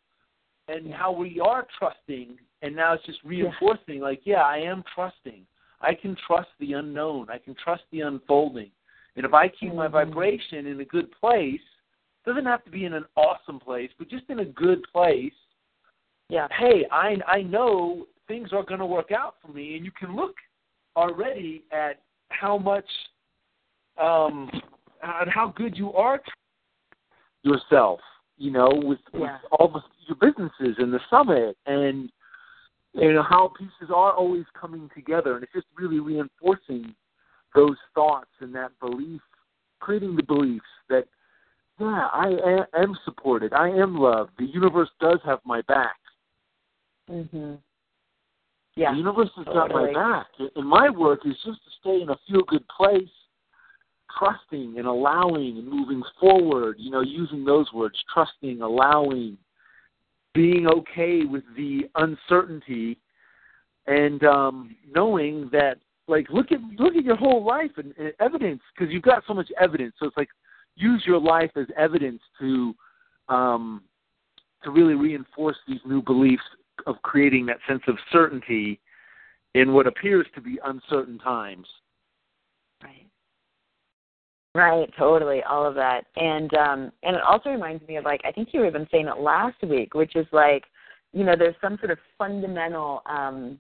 and 0.68 0.92
how 0.92 1.12
we 1.12 1.40
are 1.40 1.66
trusting 1.78 2.36
and 2.62 2.76
now 2.76 2.92
it's 2.92 3.06
just 3.06 3.20
reinforcing 3.24 4.00
like 4.00 4.20
yeah 4.24 4.42
i 4.42 4.58
am 4.58 4.84
trusting 4.94 5.46
i 5.80 5.94
can 5.94 6.14
trust 6.26 6.50
the 6.60 6.74
unknown 6.74 7.26
i 7.30 7.38
can 7.38 7.54
trust 7.54 7.84
the 7.90 8.00
unfolding 8.00 8.70
and 9.16 9.24
if 9.24 9.32
i 9.32 9.48
keep 9.48 9.72
my 9.72 9.88
Mhm. 9.88 9.92
vibration 9.92 10.66
in 10.66 10.78
a 10.80 10.84
good 10.84 11.10
place 11.12 11.62
doesn't 12.26 12.44
have 12.44 12.62
to 12.64 12.70
be 12.70 12.84
in 12.84 12.92
an 12.92 13.06
awesome 13.16 13.58
place 13.58 13.90
but 13.98 14.08
just 14.08 14.28
in 14.28 14.40
a 14.40 14.44
good 14.44 14.82
place 14.92 15.32
Yeah. 16.28 16.48
hey 16.50 16.84
i 16.90 17.18
i 17.26 17.40
know 17.40 18.06
things 18.26 18.52
are 18.52 18.62
going 18.62 18.80
to 18.80 18.86
work 18.86 19.12
out 19.12 19.36
for 19.40 19.48
me, 19.48 19.76
and 19.76 19.84
you 19.84 19.90
can 19.90 20.14
look 20.16 20.36
already 20.96 21.64
at 21.72 22.00
how 22.30 22.58
much, 22.58 22.86
um, 24.00 24.50
at 25.02 25.28
how 25.28 25.52
good 25.56 25.76
you 25.76 25.92
are 25.92 26.20
yourself. 27.42 28.00
You 28.36 28.50
know, 28.50 28.68
with, 28.72 28.98
Yeah. 29.12 29.20
with 29.20 29.52
all 29.52 29.68
the, 29.68 29.80
your 30.08 30.16
businesses 30.16 30.76
and 30.78 30.92
the 30.92 31.00
summit, 31.08 31.56
and 31.66 32.10
you 32.92 33.12
know 33.12 33.22
how 33.22 33.52
pieces 33.56 33.92
are 33.94 34.12
always 34.12 34.44
coming 34.58 34.90
together, 34.94 35.34
and 35.34 35.44
it's 35.44 35.52
just 35.52 35.66
really 35.76 36.00
reinforcing 36.00 36.94
those 37.54 37.76
thoughts 37.94 38.30
and 38.40 38.52
that 38.54 38.72
belief, 38.80 39.20
creating 39.78 40.16
the 40.16 40.22
beliefs 40.22 40.64
that 40.88 41.06
yeah, 41.78 42.08
I 42.12 42.28
am, 42.46 42.64
am 42.74 42.98
supported, 43.04 43.52
I 43.52 43.68
am 43.68 43.96
loved, 43.96 44.30
the 44.38 44.46
universe 44.46 44.90
does 45.00 45.18
have 45.24 45.40
my 45.44 45.60
back. 45.62 45.96
Mhm. 47.10 47.58
Yeah. 48.76 48.92
The 48.92 48.98
universe 48.98 49.30
has 49.36 49.44
got 49.46 49.70
my 49.70 49.92
back. 49.92 50.26
And 50.56 50.68
my 50.68 50.90
work 50.90 51.20
is 51.24 51.34
just 51.44 51.62
to 51.64 51.70
stay 51.80 52.02
in 52.02 52.08
a 52.10 52.16
feel 52.28 52.42
good 52.48 52.66
place, 52.68 53.08
trusting 54.18 54.74
and 54.78 54.86
allowing 54.86 55.58
and 55.58 55.68
moving 55.68 56.02
forward, 56.20 56.76
you 56.78 56.90
know, 56.90 57.00
using 57.00 57.44
those 57.44 57.72
words, 57.72 57.96
trusting, 58.12 58.62
allowing, 58.62 59.38
being 60.34 60.66
okay 60.66 61.24
with 61.24 61.44
the 61.56 61.82
uncertainty 61.94 62.98
and 63.86 64.24
um 64.24 64.74
knowing 64.94 65.48
that 65.52 65.76
like 66.08 66.26
look 66.30 66.52
at 66.52 66.58
look 66.78 66.96
at 66.96 67.04
your 67.04 67.16
whole 67.16 67.44
life 67.44 67.70
and, 67.76 67.94
and 67.98 68.12
evidence 68.20 68.60
because 68.74 68.92
you've 68.92 69.02
got 69.02 69.22
so 69.26 69.34
much 69.34 69.50
evidence. 69.60 69.94
So 69.98 70.06
it's 70.06 70.16
like 70.16 70.28
use 70.74 71.04
your 71.06 71.20
life 71.20 71.50
as 71.56 71.66
evidence 71.76 72.20
to 72.40 72.74
um 73.28 73.82
to 74.64 74.70
really 74.70 74.94
reinforce 74.94 75.56
these 75.68 75.80
new 75.86 76.02
beliefs 76.02 76.42
of 76.86 77.00
creating 77.02 77.46
that 77.46 77.58
sense 77.68 77.82
of 77.86 77.96
certainty 78.12 78.80
in 79.54 79.72
what 79.72 79.86
appears 79.86 80.26
to 80.34 80.40
be 80.40 80.58
uncertain 80.64 81.18
times. 81.18 81.66
Right. 82.82 83.06
Right, 84.54 84.88
totally, 84.96 85.42
all 85.42 85.66
of 85.66 85.74
that. 85.74 86.06
And 86.16 86.52
um 86.54 86.92
and 87.02 87.16
it 87.16 87.22
also 87.22 87.50
reminds 87.50 87.86
me 87.88 87.96
of 87.96 88.04
like 88.04 88.20
I 88.24 88.32
think 88.32 88.50
you 88.52 88.60
were 88.60 88.66
even 88.66 88.86
saying 88.90 89.08
it 89.08 89.18
last 89.18 89.60
week, 89.62 89.94
which 89.94 90.14
is 90.16 90.26
like, 90.32 90.64
you 91.12 91.24
know, 91.24 91.34
there's 91.36 91.56
some 91.60 91.76
sort 91.78 91.90
of 91.90 91.98
fundamental 92.18 93.02
um 93.06 93.58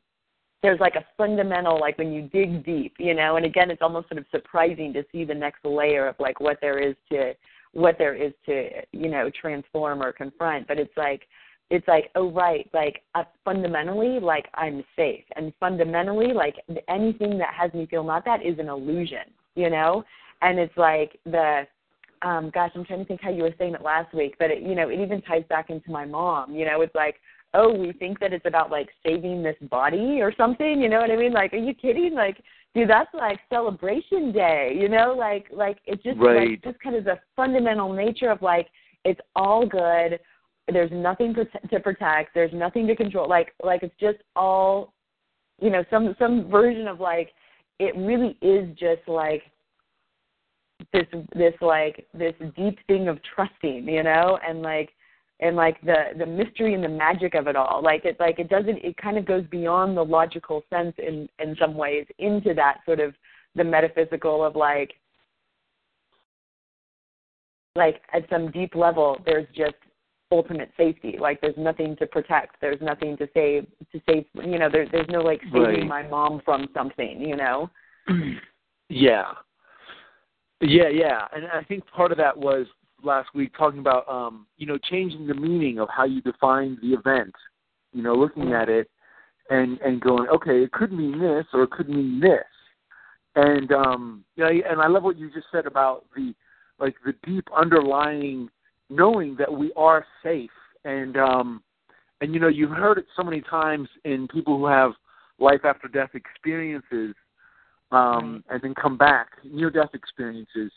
there's 0.62 0.80
like 0.80 0.94
a 0.94 1.04
fundamental 1.18 1.78
like 1.78 1.98
when 1.98 2.12
you 2.12 2.22
dig 2.32 2.64
deep, 2.64 2.94
you 2.98 3.14
know, 3.14 3.36
and 3.36 3.44
again 3.44 3.70
it's 3.70 3.82
almost 3.82 4.08
sort 4.08 4.18
of 4.18 4.26
surprising 4.30 4.92
to 4.92 5.04
see 5.10 5.24
the 5.24 5.34
next 5.34 5.64
layer 5.64 6.06
of 6.06 6.16
like 6.18 6.40
what 6.40 6.58
there 6.60 6.78
is 6.78 6.94
to 7.10 7.34
what 7.72 7.98
there 7.98 8.14
is 8.14 8.32
to, 8.46 8.68
you 8.92 9.08
know, 9.08 9.28
transform 9.40 10.00
or 10.00 10.12
confront. 10.12 10.68
But 10.68 10.78
it's 10.78 10.96
like 10.96 11.22
it's 11.70 11.86
like 11.88 12.10
oh 12.14 12.30
right 12.30 12.68
like 12.74 13.02
uh, 13.14 13.24
fundamentally 13.44 14.20
like 14.20 14.46
i'm 14.54 14.84
safe. 14.96 15.24
And 15.36 15.52
fundamentally 15.58 16.32
like 16.32 16.56
anything 16.88 17.38
that 17.38 17.54
has 17.54 17.72
me 17.72 17.86
feel 17.86 18.04
not 18.04 18.24
that 18.24 18.44
is 18.44 18.58
an 18.58 18.68
illusion 18.68 19.26
you 19.54 19.70
know? 19.70 20.04
And 20.42 20.58
it's 20.58 20.76
like 20.76 21.18
the 21.24 21.66
um 22.22 22.50
gosh 22.52 22.70
i'm 22.74 22.84
trying 22.84 23.00
to 23.00 23.04
think 23.04 23.20
how 23.22 23.30
you 23.30 23.42
were 23.42 23.54
saying 23.58 23.74
it 23.74 23.82
last 23.82 24.12
week 24.14 24.36
but 24.38 24.50
it 24.50 24.62
you 24.62 24.74
know 24.74 24.88
it 24.88 25.00
even 25.00 25.22
ties 25.22 25.44
back 25.48 25.70
into 25.70 25.90
my 25.90 26.04
mom 26.04 26.54
you 26.54 26.64
know? 26.64 26.80
It's 26.82 26.94
like 26.94 27.16
oh 27.54 27.72
we 27.72 27.92
think 27.92 28.20
that 28.20 28.32
it's 28.32 28.46
about 28.46 28.70
like 28.70 28.88
saving 29.04 29.42
this 29.42 29.56
body 29.70 30.20
or 30.20 30.34
something 30.36 30.80
you 30.80 30.88
know 30.88 31.00
what 31.00 31.10
i 31.10 31.16
mean? 31.16 31.32
Like 31.32 31.52
are 31.54 31.58
you 31.58 31.74
kidding? 31.74 32.14
Like 32.14 32.42
dude 32.74 32.90
that's 32.90 33.12
like 33.14 33.38
celebration 33.48 34.32
day 34.32 34.76
you 34.78 34.88
know? 34.88 35.14
Like 35.16 35.46
like 35.52 35.78
it 35.86 36.02
just 36.02 36.18
Right. 36.18 36.50
like 36.50 36.62
just 36.62 36.78
kind 36.82 36.96
of 36.96 37.04
the 37.04 37.18
fundamental 37.34 37.92
nature 37.92 38.30
of 38.30 38.42
like 38.42 38.68
it's 39.04 39.20
all 39.34 39.66
good 39.66 40.18
there's 40.72 40.90
nothing 40.92 41.34
to 41.34 41.80
protect. 41.80 42.34
There's 42.34 42.52
nothing 42.52 42.86
to 42.86 42.96
control. 42.96 43.28
Like 43.28 43.52
like 43.62 43.82
it's 43.82 43.94
just 44.00 44.18
all 44.34 44.94
you 45.60 45.70
know 45.70 45.84
some 45.90 46.14
some 46.18 46.50
version 46.50 46.88
of 46.88 47.00
like 47.00 47.30
it 47.78 47.94
really 47.96 48.38
is 48.40 48.68
just 48.78 49.06
like 49.06 49.42
this 50.92 51.06
this 51.34 51.54
like 51.60 52.06
this 52.14 52.34
deep 52.56 52.78
thing 52.86 53.08
of 53.08 53.18
trusting 53.34 53.86
you 53.88 54.02
know 54.02 54.38
and 54.46 54.62
like 54.62 54.90
and 55.40 55.56
like 55.56 55.80
the 55.82 56.04
the 56.18 56.26
mystery 56.26 56.74
and 56.74 56.82
the 56.82 56.88
magic 56.88 57.34
of 57.34 57.46
it 57.46 57.56
all. 57.56 57.82
Like 57.82 58.04
it 58.04 58.16
like 58.18 58.38
it 58.38 58.48
doesn't 58.48 58.78
it 58.78 58.96
kind 58.96 59.18
of 59.18 59.26
goes 59.26 59.44
beyond 59.50 59.96
the 59.96 60.04
logical 60.04 60.62
sense 60.70 60.94
in 60.98 61.28
in 61.38 61.56
some 61.60 61.74
ways 61.74 62.06
into 62.18 62.54
that 62.54 62.78
sort 62.86 63.00
of 63.00 63.14
the 63.54 63.64
metaphysical 63.64 64.44
of 64.44 64.56
like 64.56 64.94
like 67.76 68.00
at 68.12 68.28
some 68.30 68.50
deep 68.52 68.74
level 68.74 69.18
there's 69.26 69.46
just 69.54 69.74
ultimate 70.36 70.70
safety 70.76 71.16
like 71.26 71.40
there's 71.40 71.56
nothing 71.70 71.96
to 72.00 72.06
protect 72.06 72.52
there's 72.60 72.80
nothing 72.90 73.16
to 73.16 73.26
save 73.34 73.66
to 73.92 74.00
save 74.08 74.24
you 74.52 74.58
know 74.58 74.68
there, 74.74 74.86
there's 74.90 75.08
no 75.08 75.20
like 75.20 75.40
saving 75.52 75.88
Right. 75.88 75.94
my 75.96 76.02
mom 76.16 76.42
from 76.44 76.68
something 76.74 77.20
you 77.20 77.36
know 77.36 77.70
yeah. 78.88 79.24
Yeah, 80.60 80.88
yeah. 80.88 81.22
And 81.34 81.46
I 81.46 81.62
think 81.64 81.84
part 81.86 82.12
of 82.12 82.18
that 82.18 82.36
was 82.36 82.66
last 83.02 83.28
week 83.34 83.52
talking 83.56 83.80
about 83.80 84.08
um, 84.08 84.46
you 84.56 84.66
know, 84.66 84.78
changing 84.90 85.26
the 85.26 85.34
meaning 85.34 85.78
of 85.78 85.88
how 85.94 86.04
you 86.04 86.22
define 86.22 86.78
the 86.80 86.92
event. 86.94 87.34
You 87.92 88.02
know, 88.02 88.14
looking 88.14 88.52
at 88.52 88.68
it 88.68 88.88
and 89.50 89.78
and 89.80 90.00
going, 90.00 90.28
okay, 90.28 90.62
it 90.62 90.72
could 90.72 90.92
mean 90.92 91.18
this 91.20 91.46
or 91.52 91.64
it 91.64 91.70
could 91.70 91.88
mean 91.88 92.20
this. 92.20 92.44
And 93.36 93.72
um 93.72 94.24
you 94.36 94.44
know, 94.44 94.50
and 94.50 94.80
I 94.80 94.88
love 94.88 95.02
what 95.02 95.18
you 95.18 95.30
just 95.32 95.46
said 95.52 95.66
about 95.66 96.04
the 96.16 96.34
like 96.78 96.96
the 97.04 97.14
deep 97.26 97.46
underlying 97.56 98.48
knowing 98.90 99.36
that 99.38 99.52
we 99.52 99.72
are 99.76 100.04
safe 100.22 100.50
and 100.84 101.16
um 101.16 101.62
and 102.20 102.32
you 102.32 102.40
know, 102.40 102.48
you've 102.48 102.70
heard 102.70 102.98
it 102.98 103.06
so 103.16 103.22
many 103.22 103.42
times 103.42 103.88
in 104.04 104.28
people 104.28 104.56
who 104.56 104.66
have 104.66 104.92
life 105.38 105.60
after 105.64 105.88
death 105.88 106.10
experiences 106.14 107.14
um, 107.92 108.42
and 108.48 108.62
then 108.62 108.74
come 108.74 108.96
back 108.96 109.28
near 109.44 109.70
death 109.70 109.90
experiences. 109.94 110.72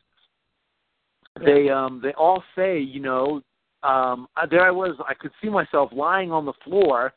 They 1.46 1.70
um 1.70 2.02
they 2.04 2.14
all 2.14 2.44
say, 2.56 2.80
you 2.80 3.00
know, 3.00 3.42
um 3.84 4.28
there 4.50 4.66
I 4.66 4.72
was, 4.72 4.96
I 5.08 5.14
could 5.14 5.32
see 5.42 5.50
myself 5.50 5.92
lying 5.94 6.32
on 6.32 6.46
the 6.46 6.54
floor 6.64 7.14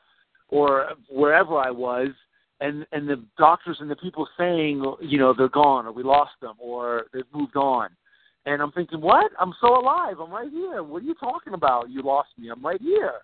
or 0.48 0.90
wherever 1.08 1.56
I 1.56 1.70
was 1.70 2.08
and 2.60 2.86
and 2.92 3.08
the 3.08 3.24
doctors 3.38 3.78
and 3.80 3.90
the 3.90 3.96
people 3.96 4.28
saying, 4.38 4.84
you 5.00 5.18
know, 5.18 5.34
they're 5.36 5.48
gone 5.48 5.86
or 5.86 5.92
we 5.92 6.02
lost 6.02 6.32
them 6.42 6.54
or 6.58 7.06
they've 7.12 7.24
moved 7.34 7.56
on. 7.56 7.88
And 8.46 8.62
I'm 8.62 8.72
thinking, 8.72 9.00
what? 9.00 9.30
I'm 9.38 9.52
so 9.60 9.78
alive. 9.78 10.18
I'm 10.20 10.30
right 10.30 10.50
here. 10.50 10.82
What 10.82 11.02
are 11.02 11.06
you 11.06 11.14
talking 11.14 11.54
about? 11.54 11.90
You 11.90 12.02
lost 12.02 12.30
me. 12.38 12.48
I'm 12.48 12.64
right 12.64 12.80
here. 12.80 13.14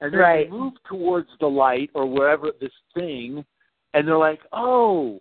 And 0.00 0.12
then 0.12 0.20
Right. 0.20 0.50
they 0.50 0.56
move 0.56 0.74
towards 0.88 1.28
the 1.40 1.46
light 1.46 1.90
or 1.94 2.06
wherever 2.06 2.50
this 2.60 2.72
thing, 2.94 3.44
and 3.94 4.06
they're 4.06 4.18
like, 4.18 4.40
oh, 4.52 5.20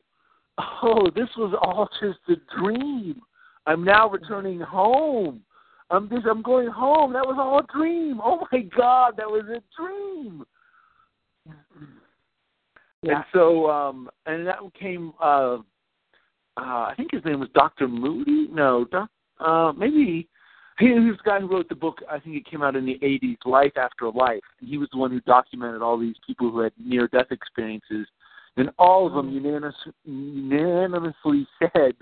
oh, 0.57 1.09
this 1.15 1.29
was 1.37 1.53
all 1.61 1.89
just 2.01 2.19
a 2.27 2.35
dream. 2.59 3.21
I'm 3.65 3.83
now 3.83 4.09
returning 4.09 4.59
home. 4.59 5.43
I'm 5.89 6.09
just, 6.09 6.25
I'm 6.25 6.41
going 6.41 6.67
home. 6.67 7.13
That 7.13 7.25
was 7.25 7.37
all 7.39 7.59
a 7.59 7.77
dream. 7.77 8.19
Oh 8.21 8.45
my 8.51 8.59
God, 8.75 9.15
that 9.17 9.29
was 9.29 9.45
a 9.45 9.61
dream. 9.79 10.43
Yeah. 13.03 13.17
And 13.17 13.25
so, 13.33 13.69
um, 13.69 14.09
and 14.25 14.47
that 14.47 14.59
came. 14.79 15.13
Uh, 15.21 15.57
uh, 16.57 16.61
I 16.61 16.93
think 16.95 17.11
his 17.11 17.25
name 17.25 17.39
was 17.39 17.49
Doctor 17.53 17.87
Moody. 17.87 18.47
No, 18.51 18.85
doc, 18.85 19.09
uh, 19.39 19.71
maybe 19.75 20.27
he, 20.77 20.85
he 20.85 20.91
was 20.93 21.17
the 21.23 21.29
guy 21.29 21.39
who 21.39 21.47
wrote 21.47 21.69
the 21.69 21.75
book. 21.75 21.99
I 22.09 22.19
think 22.19 22.35
it 22.35 22.49
came 22.49 22.61
out 22.61 22.75
in 22.75 22.85
the 22.85 22.99
'80s, 23.01 23.37
Life 23.45 23.77
After 23.77 24.09
Life, 24.09 24.43
and 24.59 24.69
he 24.69 24.77
was 24.77 24.89
the 24.91 24.99
one 24.99 25.11
who 25.11 25.19
documented 25.21 25.81
all 25.81 25.97
these 25.97 26.15
people 26.25 26.51
who 26.51 26.59
had 26.59 26.73
near-death 26.77 27.31
experiences, 27.31 28.07
and 28.57 28.69
all 28.77 29.07
of 29.07 29.13
them 29.13 29.31
unanimous, 29.31 29.75
unanimously 30.05 31.47
said 31.59 31.95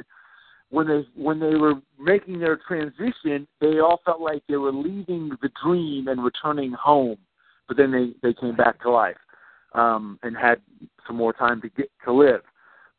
when 0.72 0.88
they 0.88 1.05
when 1.15 1.39
they 1.39 1.55
were 1.55 1.75
making 2.00 2.39
their 2.39 2.58
transition, 2.67 3.48
they 3.60 3.79
all 3.79 4.01
felt 4.03 4.22
like 4.22 4.41
they 4.48 4.55
were 4.55 4.72
leaving 4.72 5.29
the 5.41 5.50
dream 5.63 6.08
and 6.08 6.24
returning 6.24 6.72
home, 6.72 7.17
but 7.67 7.77
then 7.77 7.91
they 7.91 8.13
they 8.24 8.34
came 8.34 8.55
back 8.55 8.81
to 8.81 8.89
life 8.89 9.17
um, 9.74 10.17
and 10.24 10.36
had 10.36 10.60
some 11.05 11.17
more 11.17 11.34
time 11.34 11.62
to 11.62 11.70
get 11.70 11.91
to 12.05 12.13
live. 12.13 12.41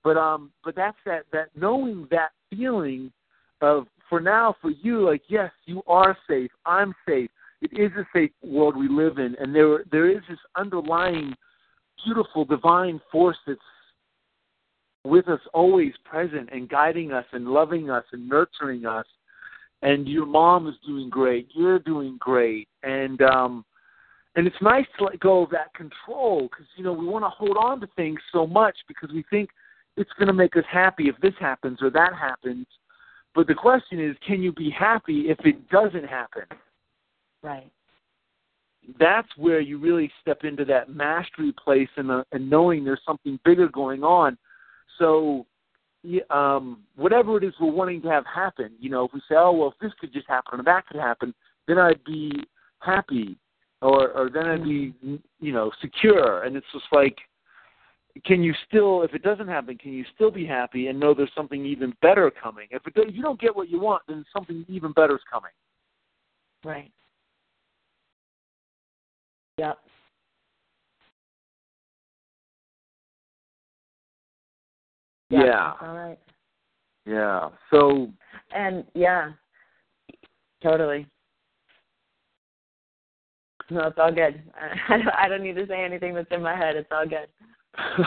But 0.04 0.16
um, 0.16 0.50
but 0.64 0.75
that's 0.75 0.97
that 1.06 1.25
that 1.32 1.49
knowing 1.54 2.06
that 2.11 2.30
feeling 2.50 3.12
of 3.61 3.87
for 4.09 4.21
now 4.21 4.54
for 4.61 4.71
you 4.71 5.06
like 5.06 5.23
yes 5.28 5.50
you 5.64 5.82
are 5.87 6.16
safe. 6.28 6.50
I'm 6.66 6.94
safe. 7.09 7.30
It 7.61 7.71
is 7.78 7.92
a 7.97 8.04
safe 8.12 8.32
world 8.42 8.76
we 8.76 8.88
live 8.88 9.18
in. 9.18 9.37
And 9.38 9.54
there 9.54 9.85
there 9.90 10.11
is 10.11 10.23
this 10.28 10.38
underlying 10.56 11.35
beautiful 12.04 12.44
divine 12.44 13.00
force 13.11 13.37
that's 13.47 13.61
with 15.04 15.28
us 15.28 15.40
always 15.52 15.92
present 16.04 16.49
and 16.52 16.68
guiding 16.68 17.12
us 17.12 17.25
and 17.32 17.47
loving 17.47 17.90
us 17.90 18.04
and 18.12 18.28
nurturing 18.28 18.87
us. 18.87 19.06
And 19.82 20.06
your 20.06 20.26
mom 20.26 20.68
is 20.68 20.75
doing 20.87 21.09
great. 21.09 21.49
You're 21.54 21.78
doing 21.80 22.16
great. 22.21 22.68
And 22.82 23.23
um 23.23 23.64
and 24.35 24.47
it's 24.47 24.56
nice 24.62 24.87
to 24.99 25.04
let 25.04 25.21
go 25.21 25.42
of 25.42 25.50
that 25.50 25.73
control 25.75 26.49
because 26.50 26.66
you 26.76 26.82
know 26.82 26.92
we 26.92 27.06
want 27.06 27.25
to 27.25 27.28
hold 27.28 27.56
on 27.56 27.80
to 27.80 27.88
things 27.94 28.18
so 28.32 28.47
much 28.47 28.76
because 28.88 29.11
we 29.12 29.25
think 29.30 29.50
it's 29.97 30.11
going 30.19 30.29
to 30.29 30.33
make 30.33 30.57
us 30.57 30.65
happy 30.71 31.09
if 31.09 31.17
this 31.21 31.35
happens 31.39 31.79
or 31.83 31.91
that 31.91 32.13
happens 32.15 32.67
but 33.35 33.47
the 33.47 33.55
question 33.55 34.01
is 34.01 34.17
can 34.27 34.43
you 34.43 34.53
be 34.53 34.71
happy 34.71 35.31
if 35.31 35.39
it 35.45 35.69
doesn't 35.69 36.05
happen 36.05 36.45
Right. 37.43 37.71
that's 38.99 39.29
where 39.37 39.61
you 39.61 39.79
really 39.79 40.11
step 40.21 40.45
into 40.45 40.65
that 40.67 40.95
mastery 40.95 41.53
place 41.53 41.89
and 41.97 42.11
uh, 42.11 42.25
and 42.33 42.49
knowing 42.49 42.85
there's 42.85 43.01
something 43.05 43.39
bigger 43.45 43.69
going 43.69 44.05
on. 44.05 44.39
So, 44.99 45.47
um, 46.31 46.85
whatever 46.97 47.37
it 47.37 47.45
is 47.45 47.55
we're 47.61 47.73
wanting 47.73 48.03
to 48.03 48.09
have 48.09 48.25
happen, 48.33 48.73
you 48.79 48.91
know, 48.91 49.05
if 49.05 49.13
we 49.13 49.21
say, 49.29 49.35
oh 49.37 49.53
well, 49.53 49.69
if 49.73 49.79
this 49.81 49.93
could 50.01 50.13
just 50.13 50.29
happen 50.29 50.61
or 50.61 50.63
that 50.63 50.87
could 50.87 51.01
happen, 51.01 51.35
then 51.67 51.79
I'd 51.79 52.03
be 52.05 52.31
happy, 52.79 53.37
or 53.81 54.11
or 54.11 54.31
then 54.31 54.47
I'd 54.47 54.65
be 54.65 54.95
you 55.41 55.53
know 55.53 55.73
secure. 55.81 56.45
And 56.45 56.57
it's 56.57 56.67
just 56.73 56.87
like, 56.93 57.17
can 58.25 58.42
you 58.42 58.52
still, 58.69 59.02
if 59.02 59.14
it 59.14 59.23
doesn't 59.23 59.49
happen, 59.49 59.78
can 59.78 59.92
you 59.92 60.04
still 60.14 60.31
be 60.31 60.47
happy 60.47 60.88
and 60.88 61.00
know 61.00 61.14
there's 61.14 61.31
something 61.35 61.64
even 61.64 61.95
better 62.02 62.31
coming? 62.31 62.69
If 62.71 62.87
it, 62.87 62.92
if 62.97 63.14
you 63.14 63.23
don't 63.23 63.40
get 63.40 63.54
what 63.54 63.69
you 63.69 63.81
want, 63.81 64.02
then 64.07 64.25
something 64.33 64.64
even 64.69 64.92
better 64.92 65.14
is 65.16 65.23
coming. 65.31 65.50
Right. 66.64 66.90
Yep. 69.59 69.78
Yep, 75.31 75.47
Yeah. 75.47 75.73
All 75.81 75.95
right. 75.95 76.19
Yeah. 77.07 77.49
So 77.71 78.11
And 78.54 78.85
yeah, 78.95 79.33
totally. 80.62 81.07
No, 83.71 83.87
it's 83.87 83.99
all 83.99 84.12
good. 84.12 84.42
I 84.88 84.99
don't, 84.99 85.09
I 85.09 85.28
don't 85.28 85.42
need 85.42 85.57
to 85.57 85.66
say 85.66 85.83
anything 85.83 86.14
that's 86.14 86.31
in 86.31 86.42
my 86.42 86.57
head. 86.57 86.76
It's 86.76 86.90
all 86.92 87.07
good. 87.07 87.28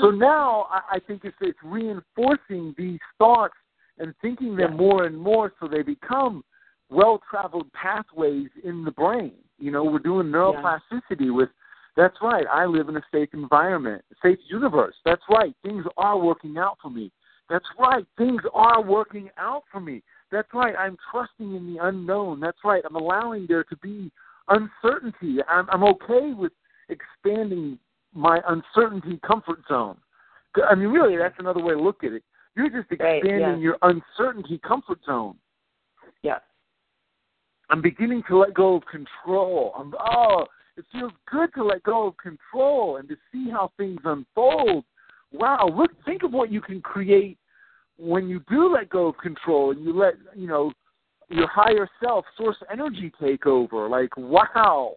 so 0.00 0.10
now 0.10 0.66
I, 0.70 0.80
I 0.92 0.98
think 1.06 1.24
it's 1.24 1.36
it's 1.40 1.58
reinforcing 1.64 2.74
these 2.78 3.00
thoughts 3.18 3.54
and 3.98 4.14
thinking 4.22 4.56
them 4.56 4.72
Yeah. 4.72 4.76
more 4.76 5.04
and 5.04 5.18
more 5.18 5.52
so 5.60 5.66
they 5.66 5.82
become 5.82 6.44
well 6.88 7.20
traveled 7.28 7.70
pathways 7.72 8.48
in 8.64 8.84
the 8.84 8.90
brain. 8.90 9.32
You 9.58 9.70
know, 9.70 9.84
we're 9.84 9.98
doing 9.98 10.28
neuroplasticity 10.28 11.34
with 11.34 11.48
that's 11.96 12.16
right, 12.22 12.46
I 12.50 12.66
live 12.66 12.88
in 12.88 12.96
a 12.96 13.02
safe 13.12 13.30
environment, 13.32 14.04
safe 14.22 14.38
universe. 14.48 14.94
That's 15.04 15.22
right, 15.28 15.54
things 15.62 15.84
are 15.96 16.18
working 16.18 16.56
out 16.56 16.78
for 16.80 16.88
me. 16.88 17.10
That's 17.48 17.66
right, 17.78 18.06
things 18.16 18.40
are 18.54 18.80
working 18.80 19.28
out 19.36 19.64
for 19.72 19.80
me. 19.80 20.02
That's 20.30 20.48
right, 20.54 20.74
I'm 20.78 20.96
trusting 21.10 21.54
in 21.54 21.74
the 21.74 21.84
unknown. 21.84 22.38
That's 22.38 22.58
right, 22.64 22.82
I'm 22.86 22.94
allowing 22.94 23.46
there 23.48 23.64
to 23.64 23.76
be 23.78 24.10
uncertainty. 24.48 25.38
I'm 25.48 25.68
I'm 25.70 25.82
okay 25.84 26.32
with 26.32 26.52
expanding 26.90 27.78
my 28.14 28.40
uncertainty 28.48 29.18
comfort 29.26 29.60
zone. 29.68 29.96
I 30.68 30.74
mean, 30.74 30.88
really, 30.88 31.16
that's 31.16 31.36
another 31.38 31.62
way 31.62 31.74
to 31.74 31.80
look 31.80 32.02
at 32.02 32.12
it. 32.12 32.24
You're 32.56 32.68
just 32.68 32.90
Right, 33.00 33.18
expanding 33.18 33.40
yeah. 33.40 33.56
your 33.56 33.78
uncertainty 33.82 34.58
comfort 34.66 34.98
zone. 35.06 35.36
yeah. 36.22 36.38
I'm 37.70 37.80
beginning 37.80 38.24
to 38.28 38.36
let 38.36 38.52
go 38.52 38.74
of 38.74 38.82
control. 38.86 39.72
I'm, 39.78 39.94
oh, 40.00 40.44
it 40.76 40.84
feels 40.90 41.12
good 41.30 41.50
to 41.54 41.62
let 41.62 41.84
go 41.84 42.08
of 42.08 42.16
control 42.16 42.96
and 42.96 43.08
to 43.08 43.16
see 43.30 43.48
how 43.48 43.70
things 43.76 44.00
unfold. 44.04 44.84
Wow, 45.32 45.72
look, 45.72 45.92
think 46.04 46.24
of 46.24 46.32
what 46.32 46.50
you 46.50 46.60
can 46.60 46.80
create 46.80 47.38
when 47.96 48.28
you 48.28 48.42
do 48.50 48.72
let 48.72 48.88
go 48.88 49.06
of 49.06 49.18
control 49.18 49.70
and 49.70 49.84
you 49.84 49.96
let, 49.96 50.14
you 50.34 50.48
know, 50.48 50.72
your 51.28 51.46
higher 51.46 51.88
self, 52.02 52.24
source 52.36 52.56
energy 52.72 53.12
take 53.22 53.46
over. 53.46 53.88
Like, 53.88 54.16
wow. 54.16 54.96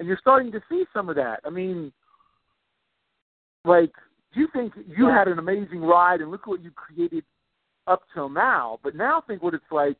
And 0.00 0.08
you're 0.08 0.18
starting 0.18 0.50
to 0.52 0.62
see 0.66 0.84
some 0.94 1.10
of 1.10 1.16
that. 1.16 1.40
I 1.44 1.50
mean, 1.50 1.92
like, 3.66 3.92
you 4.32 4.48
think 4.48 4.74
you 4.74 5.08
Yeah. 5.08 5.14
had 5.14 5.28
an 5.28 5.38
amazing 5.38 5.82
ride 5.84 6.22
and 6.22 6.30
look 6.30 6.40
at 6.42 6.46
what 6.48 6.62
you 6.62 6.70
created 6.70 7.22
up 7.86 8.02
till 8.14 8.30
now, 8.30 8.80
but 8.82 8.94
now 8.94 9.20
think 9.20 9.42
what 9.42 9.52
it's 9.52 9.70
like 9.70 9.98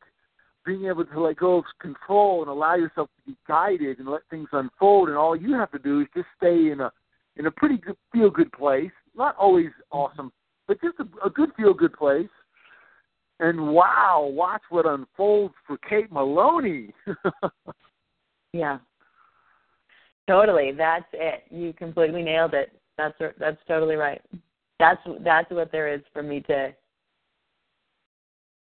being 0.65 0.85
able 0.85 1.05
to 1.05 1.19
let 1.19 1.35
go 1.35 1.57
of 1.57 1.65
control 1.79 2.41
and 2.41 2.49
allow 2.49 2.73
yourself 2.73 3.09
to 3.15 3.21
be 3.31 3.37
guided 3.47 3.99
and 3.99 4.07
let 4.07 4.21
things 4.29 4.49
unfold 4.53 5.07
and 5.07 5.17
all 5.17 5.35
you 5.35 5.53
have 5.53 5.71
to 5.71 5.79
do 5.79 6.01
is 6.01 6.07
just 6.15 6.27
stay 6.37 6.71
in 6.71 6.81
a 6.81 6.91
in 7.35 7.47
a 7.47 7.51
pretty 7.51 7.77
good 7.77 7.97
feel 8.11 8.29
good 8.29 8.51
place 8.51 8.91
not 9.15 9.35
always 9.37 9.67
mm-hmm. 9.67 9.97
awesome 9.97 10.31
but 10.67 10.79
just 10.79 10.99
a, 10.99 11.25
a 11.25 11.31
good 11.31 11.49
feel 11.57 11.73
good 11.73 11.93
place 11.93 12.29
and 13.39 13.73
wow 13.73 14.29
watch 14.31 14.61
what 14.69 14.85
unfolds 14.85 15.55
for 15.65 15.77
kate 15.77 16.11
maloney 16.11 16.93
Yeah. 18.53 18.79
Totally. 20.31 20.71
That's 20.71 21.05
it. 21.11 21.43
You 21.49 21.73
completely 21.73 22.23
nailed 22.23 22.53
it. 22.53 22.71
That's 22.97 23.15
that's 23.37 23.57
totally 23.67 23.95
right. 23.95 24.21
That's 24.79 25.01
that's 25.25 25.51
what 25.51 25.71
there 25.73 25.93
is 25.93 26.01
for 26.13 26.23
me 26.23 26.39
to. 26.41 26.73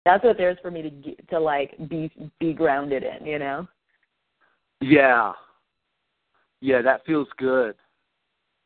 That's 0.07 0.25
what 0.25 0.39
there 0.39 0.51
is 0.51 0.57
for 0.63 0.71
me 0.71 0.83
to 0.83 1.15
to 1.27 1.39
like 1.39 1.77
be 1.91 2.11
be 2.41 2.55
grounded 2.55 3.03
in. 3.03 3.27
You 3.27 3.39
know. 3.39 3.69
yeah 4.81 5.33
yeah 6.61 6.81
that 6.81 7.05
feels 7.05 7.29
good 7.37 7.75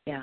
Yeah. 0.07 0.23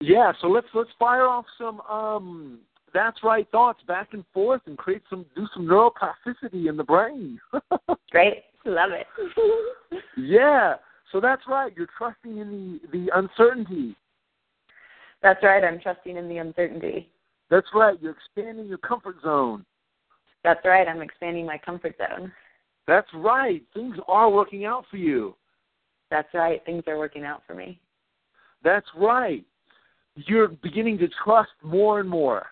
yeah 0.00 0.32
so 0.40 0.46
let's 0.48 0.66
let's 0.74 0.90
fire 0.98 1.26
off 1.26 1.46
some 1.58 1.80
um 1.82 2.60
that's 2.96 3.22
right 3.22 3.46
thoughts 3.52 3.80
back 3.86 4.08
and 4.12 4.24
forth 4.32 4.62
and 4.66 4.78
create 4.78 5.02
some 5.10 5.26
do 5.36 5.46
some 5.54 5.66
neuroplasticity 5.66 6.68
in 6.68 6.76
the 6.76 6.84
brain 6.84 7.38
Great. 8.10 8.44
Love 8.64 8.90
it. 8.92 9.06
Yeah. 10.18 10.74
So 11.12 11.20
that's 11.20 11.42
right. 11.46 11.72
You're 11.76 11.88
trusting 11.96 12.38
in 12.38 12.80
the 12.92 12.98
the 12.98 13.10
uncertainty. 13.14 13.94
that's 15.22 15.42
right. 15.42 15.62
I'm 15.62 15.78
trusting 15.78 16.16
in 16.16 16.28
the 16.28 16.38
uncertainty. 16.38 17.08
That's 17.50 17.66
right. 17.74 17.96
You're 18.00 18.12
expanding 18.12 18.66
your 18.66 18.78
comfort 18.78 19.16
zone. 19.22 19.64
That's 20.42 20.64
right. 20.64 20.88
I'm 20.88 21.02
expanding 21.02 21.46
my 21.46 21.58
comfort 21.58 21.96
zone. 21.98 22.32
That's 22.86 23.08
right. 23.14 23.62
Things 23.74 23.96
are 24.08 24.30
working 24.30 24.64
out 24.64 24.84
for 24.90 24.96
you. 24.96 25.34
That's 26.10 26.32
right. 26.34 26.64
Things 26.64 26.82
are 26.86 26.98
working 26.98 27.24
out 27.24 27.42
for 27.46 27.54
me. 27.54 27.78
That's 28.64 28.86
right. 28.96 29.44
You're 30.14 30.48
beginning 30.48 30.98
to 30.98 31.08
trust 31.22 31.50
more 31.62 32.00
and 32.00 32.08
more. 32.08 32.46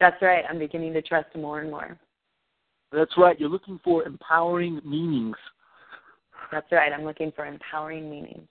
That's 0.00 0.20
right. 0.22 0.44
I'm 0.48 0.58
beginning 0.58 0.94
to 0.94 1.02
trust 1.02 1.28
more 1.36 1.60
and 1.60 1.70
more. 1.70 1.98
That's 2.92 3.12
right. 3.16 3.38
You're 3.38 3.50
looking 3.50 3.78
for 3.84 4.04
empowering 4.04 4.80
meanings. 4.84 5.36
That's 6.50 6.70
right. 6.72 6.92
I'm 6.92 7.04
looking 7.04 7.32
for 7.36 7.46
empowering 7.46 8.10
meanings. 8.10 8.48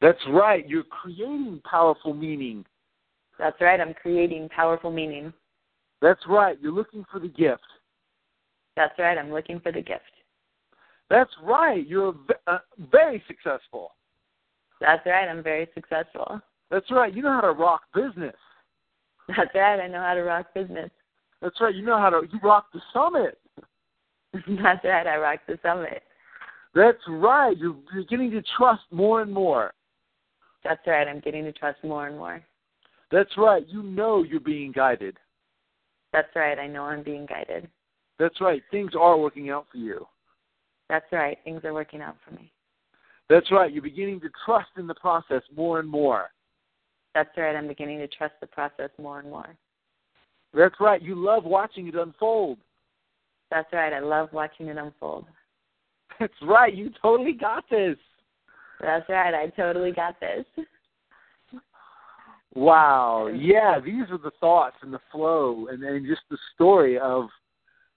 That's 0.00 0.18
right. 0.28 0.66
You're 0.68 0.84
creating 0.84 1.60
powerful 1.68 2.14
meaning. 2.14 2.64
That's 3.38 3.60
right. 3.60 3.80
I'm 3.80 3.94
creating 3.94 4.48
powerful 4.48 4.90
meaning. 4.90 5.32
That's 6.00 6.20
right. 6.26 6.56
You're 6.60 6.72
looking 6.72 7.04
for 7.10 7.18
the 7.20 7.28
gift. 7.28 7.62
That's 8.76 8.98
right. 8.98 9.18
I'm 9.18 9.30
looking 9.30 9.60
for 9.60 9.72
the 9.72 9.82
gift. 9.82 10.02
That's 11.10 11.30
right. 11.42 11.86
You're 11.86 12.14
uh, 12.46 12.58
very 12.90 13.22
successful. 13.26 13.92
That's 14.80 15.04
right. 15.04 15.28
I'm 15.28 15.42
very 15.42 15.68
successful. 15.74 16.40
That's 16.70 16.90
right. 16.90 17.14
You 17.14 17.22
know 17.22 17.32
how 17.32 17.42
to 17.42 17.52
rock 17.52 17.82
business. 17.94 18.34
That's 19.28 19.54
right. 19.54 19.80
I 19.80 19.86
know 19.88 20.00
how 20.00 20.14
to 20.14 20.22
rock 20.22 20.46
business. 20.54 20.90
That's 21.40 21.60
right. 21.60 21.74
You 21.74 21.82
know 21.82 21.98
how 21.98 22.10
to 22.10 22.22
you 22.32 22.38
rock 22.42 22.66
the 22.72 22.80
summit. 22.92 23.38
That's 24.32 24.84
right. 24.84 25.06
I 25.06 25.16
rock 25.16 25.40
the 25.46 25.58
summit. 25.62 26.02
That's 26.74 26.98
right. 27.08 27.56
You're 27.56 27.76
you're 27.92 28.04
getting 28.04 28.30
to 28.32 28.42
trust 28.56 28.82
more 28.90 29.22
and 29.22 29.32
more. 29.32 29.72
That's 30.64 30.80
right. 30.86 31.06
I'm 31.06 31.20
getting 31.20 31.44
to 31.44 31.52
trust 31.52 31.82
more 31.82 32.06
and 32.06 32.16
more. 32.16 32.40
That's 33.10 33.36
right. 33.36 33.66
You 33.68 33.82
know 33.82 34.22
you're 34.22 34.40
being 34.40 34.72
guided. 34.72 35.18
That's 36.12 36.34
right. 36.34 36.58
I 36.58 36.66
know 36.66 36.84
I'm 36.84 37.02
being 37.02 37.26
guided. 37.26 37.68
That's 38.18 38.40
right. 38.40 38.62
Things 38.70 38.92
are 38.98 39.18
working 39.18 39.50
out 39.50 39.66
for 39.70 39.78
you. 39.78 40.06
That's 40.88 41.06
right. 41.10 41.38
Things 41.44 41.62
are 41.64 41.74
working 41.74 42.00
out 42.00 42.16
for 42.24 42.34
me. 42.34 42.52
That's 43.28 43.50
right. 43.50 43.72
You're 43.72 43.82
beginning 43.82 44.20
to 44.20 44.30
trust 44.44 44.68
in 44.76 44.86
the 44.86 44.94
process 44.94 45.42
more 45.56 45.80
and 45.80 45.88
more. 45.88 46.30
That's 47.14 47.30
right. 47.36 47.54
I'm 47.54 47.68
beginning 47.68 47.98
to 47.98 48.08
trust 48.08 48.34
the 48.40 48.46
process 48.46 48.90
more 48.98 49.20
and 49.20 49.30
more. 49.30 49.56
That's 50.54 50.74
right. 50.80 51.00
You 51.00 51.14
love 51.14 51.44
watching 51.44 51.88
it 51.88 51.94
unfold. 51.94 52.58
That's 53.50 53.72
right. 53.72 53.92
I 53.92 54.00
love 54.00 54.30
watching 54.32 54.68
it 54.68 54.76
unfold. 54.76 55.26
That's 56.20 56.32
right. 56.42 56.74
You 56.74 56.90
totally 57.00 57.32
got 57.32 57.64
this. 57.70 57.96
That's 58.80 59.08
right. 59.08 59.34
I 59.34 59.48
totally 59.48 59.92
got 59.92 60.18
this. 60.20 60.44
Wow. 62.54 63.28
Yeah, 63.34 63.78
these 63.80 64.10
are 64.10 64.18
the 64.18 64.32
thoughts 64.40 64.76
and 64.82 64.92
the 64.92 65.00
flow 65.10 65.68
and, 65.70 65.82
and 65.82 66.06
just 66.06 66.22
the 66.30 66.36
story 66.54 66.98
of, 66.98 67.26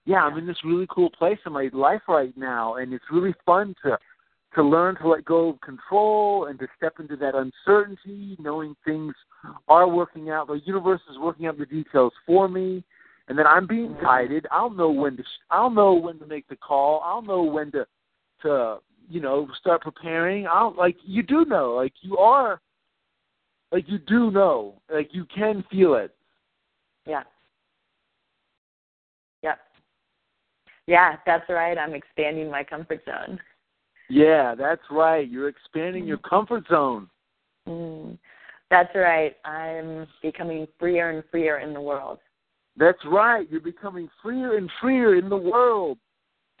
yeah, 0.06 0.22
I'm 0.22 0.38
in 0.38 0.46
this 0.46 0.56
really 0.64 0.86
cool 0.88 1.10
place 1.10 1.38
in 1.44 1.52
my 1.52 1.68
life 1.72 2.02
right 2.08 2.36
now, 2.36 2.76
and 2.76 2.94
it's 2.94 3.04
really 3.12 3.34
fun 3.44 3.74
to 3.84 3.98
to 4.56 4.62
learn 4.62 4.96
to 4.96 5.08
let 5.08 5.24
go 5.24 5.50
of 5.50 5.60
control 5.60 6.46
and 6.46 6.58
to 6.58 6.66
step 6.76 6.94
into 6.98 7.14
that 7.16 7.34
uncertainty, 7.34 8.36
knowing 8.40 8.74
things 8.84 9.14
are 9.68 9.86
working 9.86 10.30
out. 10.30 10.48
The 10.48 10.60
universe 10.64 11.02
is 11.10 11.18
working 11.18 11.46
out 11.46 11.58
the 11.58 11.66
details 11.66 12.12
for 12.26 12.48
me, 12.48 12.82
and 13.28 13.38
then 13.38 13.46
I'm 13.46 13.66
being 13.66 13.90
mm-hmm. 13.90 14.04
guided. 14.04 14.46
I'll 14.50 14.70
know 14.70 14.90
when 14.90 15.16
to 15.18 15.24
I'll 15.50 15.70
know 15.70 15.94
when 15.94 16.18
to 16.18 16.26
make 16.26 16.48
the 16.48 16.56
call. 16.56 17.02
I'll 17.04 17.22
know 17.22 17.42
when 17.42 17.70
to 17.72 17.86
to 18.42 18.78
you 19.08 19.20
know 19.20 19.46
start 19.60 19.82
preparing. 19.82 20.46
I'll 20.46 20.74
like 20.76 20.96
you 21.04 21.22
do 21.22 21.44
know, 21.44 21.72
like 21.72 21.92
you 22.00 22.16
are 22.16 22.60
like 23.72 23.84
you 23.88 23.98
do 23.98 24.30
know, 24.30 24.80
like 24.92 25.10
you 25.12 25.26
can 25.26 25.64
feel 25.70 25.94
it. 25.94 26.14
Yeah. 27.06 27.22
Yep. 29.42 29.58
Yeah, 30.86 31.16
that's 31.26 31.48
right. 31.50 31.76
I'm 31.76 31.94
expanding 31.94 32.50
my 32.50 32.64
comfort 32.64 33.02
zone. 33.04 33.38
Yeah, 34.08 34.54
that's 34.54 34.82
right. 34.90 35.28
You're 35.28 35.48
expanding 35.48 36.06
your 36.06 36.18
comfort 36.18 36.64
zone. 36.68 37.08
Mm, 37.68 38.16
that's 38.70 38.94
right. 38.94 39.36
I'm 39.44 40.06
becoming 40.22 40.66
freer 40.78 41.10
and 41.10 41.24
freer 41.30 41.58
in 41.58 41.72
the 41.72 41.80
world. 41.80 42.18
That's 42.76 42.98
right. 43.06 43.50
You're 43.50 43.60
becoming 43.60 44.08
freer 44.22 44.56
and 44.56 44.70
freer 44.80 45.16
in 45.16 45.28
the 45.28 45.36
world. 45.36 45.98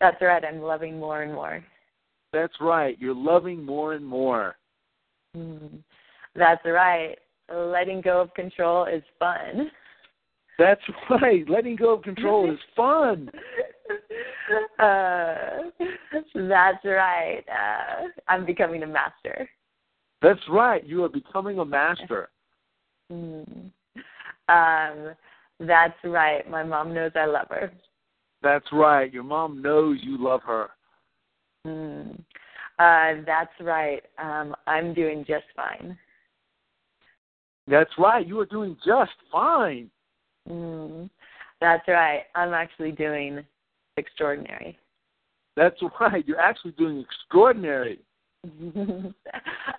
that's 0.00 0.20
right. 0.20 0.44
I'm 0.44 0.60
loving 0.60 0.98
more 0.98 1.22
and 1.22 1.32
more. 1.32 1.64
That's 2.32 2.54
right. 2.60 2.96
You're 3.00 3.14
loving 3.14 3.64
more 3.64 3.94
and 3.94 4.06
more. 4.06 4.56
Mm, 5.36 5.82
that's 6.34 6.64
right. 6.64 7.16
Letting 7.52 8.00
go 8.00 8.20
of 8.20 8.34
control 8.34 8.84
is 8.84 9.02
fun. 9.18 9.70
That's 10.58 10.80
right. 11.10 11.48
Letting 11.48 11.76
go 11.76 11.94
of 11.94 12.02
control 12.02 12.50
is 12.50 12.58
fun. 12.76 13.30
Uh, 14.50 15.70
that's 16.34 16.84
right. 16.84 17.42
Uh, 17.48 18.08
I'm 18.28 18.44
becoming 18.44 18.82
a 18.82 18.86
master. 18.86 19.48
That's 20.22 20.40
right. 20.50 20.84
You 20.84 21.04
are 21.04 21.08
becoming 21.08 21.58
a 21.58 21.64
master. 21.64 22.30
Mm. 23.12 23.70
Um, 24.48 25.14
that's 25.60 25.94
right. 26.04 26.48
My 26.50 26.62
mom 26.62 26.92
knows 26.94 27.12
I 27.14 27.26
love 27.26 27.46
her. 27.50 27.72
That's 28.42 28.66
right. 28.72 29.12
Your 29.12 29.22
mom 29.22 29.62
knows 29.62 29.98
you 30.02 30.16
love 30.18 30.42
her. 30.42 30.70
Mm. 31.66 32.18
Uh, 32.78 33.22
that's 33.26 33.52
right. 33.60 34.02
Um, 34.18 34.54
I'm 34.66 34.94
doing 34.94 35.24
just 35.26 35.44
fine. 35.54 35.98
That's 37.66 37.90
right. 37.98 38.26
You 38.26 38.40
are 38.40 38.46
doing 38.46 38.76
just 38.84 39.12
fine. 39.30 39.90
Mm. 40.48 41.10
That's 41.60 41.86
right. 41.88 42.22
I'm 42.34 42.54
actually 42.54 42.92
doing 42.92 43.44
extraordinary. 44.00 44.78
That's 45.56 45.76
right. 46.00 46.26
You're 46.26 46.40
actually 46.40 46.72
doing 46.72 47.04
extraordinary. 47.08 48.00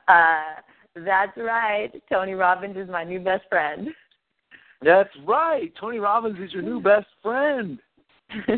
uh, 0.08 0.42
that's 0.96 1.36
right. 1.38 1.90
Tony 2.10 2.34
Robbins 2.34 2.78
is 2.78 2.90
my 2.90 3.04
new 3.04 3.20
best 3.20 3.44
friend. 3.50 3.90
That's 4.84 5.10
right. 5.26 5.72
Tony 5.80 6.00
Robbins 6.00 6.40
is 6.40 6.54
your 6.54 6.64
new 6.64 6.82
best 6.92 7.08
friend. 7.22 7.80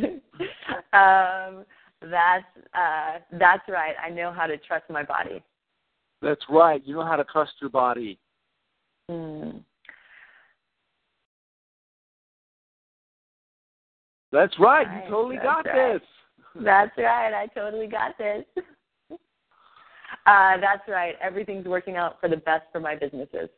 um, 0.93 1.65
that's 2.01 2.45
uh, 2.73 3.19
that's 3.31 3.63
right. 3.69 3.95
I 4.03 4.09
know 4.09 4.31
how 4.31 4.45
to 4.45 4.57
trust 4.57 4.85
my 4.89 5.03
body. 5.03 5.41
That's 6.21 6.41
right. 6.49 6.81
You 6.85 6.95
know 6.95 7.05
how 7.05 7.15
to 7.15 7.23
trust 7.23 7.53
your 7.61 7.69
body. 7.69 8.19
Mm. 9.09 9.61
That's 14.33 14.53
right. 14.59 14.87
right. 14.87 15.05
You 15.05 15.11
totally 15.11 15.35
That's 15.35 15.45
got 15.45 15.65
right. 15.67 15.93
this. 15.93 16.01
That's 16.63 16.97
right. 16.97 17.33
I 17.33 17.47
totally 17.47 17.87
got 17.87 18.17
this. 18.17 18.43
Uh, 20.25 20.55
that's 20.61 20.87
right. 20.87 21.15
Everything's 21.21 21.65
working 21.65 21.97
out 21.97 22.21
for 22.21 22.29
the 22.29 22.37
best 22.37 22.63
for 22.71 22.79
my 22.79 22.95
businesses. 22.95 23.49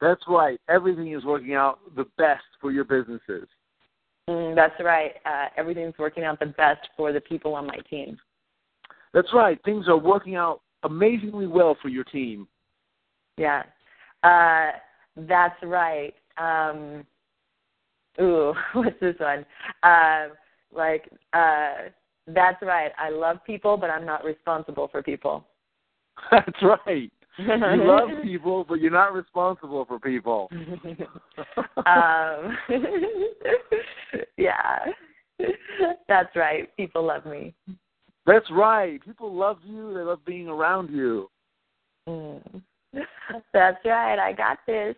That's 0.00 0.22
right. 0.26 0.58
Everything 0.68 1.12
is 1.12 1.24
working 1.24 1.54
out 1.54 1.78
the 1.94 2.06
best 2.16 2.42
for 2.60 2.72
your 2.72 2.82
businesses. 2.82 3.46
Mm, 4.28 4.56
that's 4.56 4.74
right. 4.82 5.12
Uh, 5.24 5.48
everything's 5.56 5.94
working 5.96 6.24
out 6.24 6.40
the 6.40 6.46
best 6.46 6.88
for 6.96 7.12
the 7.12 7.20
people 7.20 7.54
on 7.54 7.66
my 7.66 7.76
team. 7.88 8.18
That's 9.14 9.28
right. 9.32 9.60
Things 9.64 9.86
are 9.86 9.96
working 9.96 10.34
out 10.34 10.62
amazingly 10.82 11.46
well 11.46 11.76
for 11.80 11.88
your 11.88 12.04
team. 12.04 12.48
Yeah. 13.36 13.62
Uh, 14.24 14.70
that's 15.16 15.62
right. 15.62 16.14
Um, 16.38 17.04
ooh, 18.20 18.54
what's 18.74 18.98
this 19.00 19.16
one? 19.18 19.44
Uh, 19.82 20.28
like, 20.72 21.08
uh, 21.32 21.88
that's 22.26 22.60
right. 22.62 22.92
I 22.98 23.10
love 23.10 23.38
people, 23.46 23.76
but 23.76 23.90
I'm 23.90 24.04
not 24.04 24.24
responsible 24.24 24.88
for 24.88 25.02
people. 25.02 25.46
That's 26.30 26.62
right. 26.62 27.10
You 27.38 27.84
love 27.84 28.08
people, 28.22 28.66
but 28.68 28.80
you're 28.80 28.90
not 28.90 29.14
responsible 29.14 29.84
for 29.84 30.00
people. 30.00 30.50
um, 31.86 32.58
yeah, 34.36 34.84
that's 36.08 36.34
right. 36.34 36.76
People 36.76 37.04
love 37.06 37.24
me. 37.24 37.54
That's 38.26 38.50
right. 38.50 39.02
People 39.04 39.32
love 39.34 39.58
you. 39.64 39.94
They 39.94 40.00
love 40.00 40.24
being 40.24 40.48
around 40.48 40.90
you. 40.90 41.30
Mm. 42.08 42.62
That's 43.52 43.84
right. 43.84 44.18
I 44.18 44.32
got 44.32 44.58
this. 44.66 44.96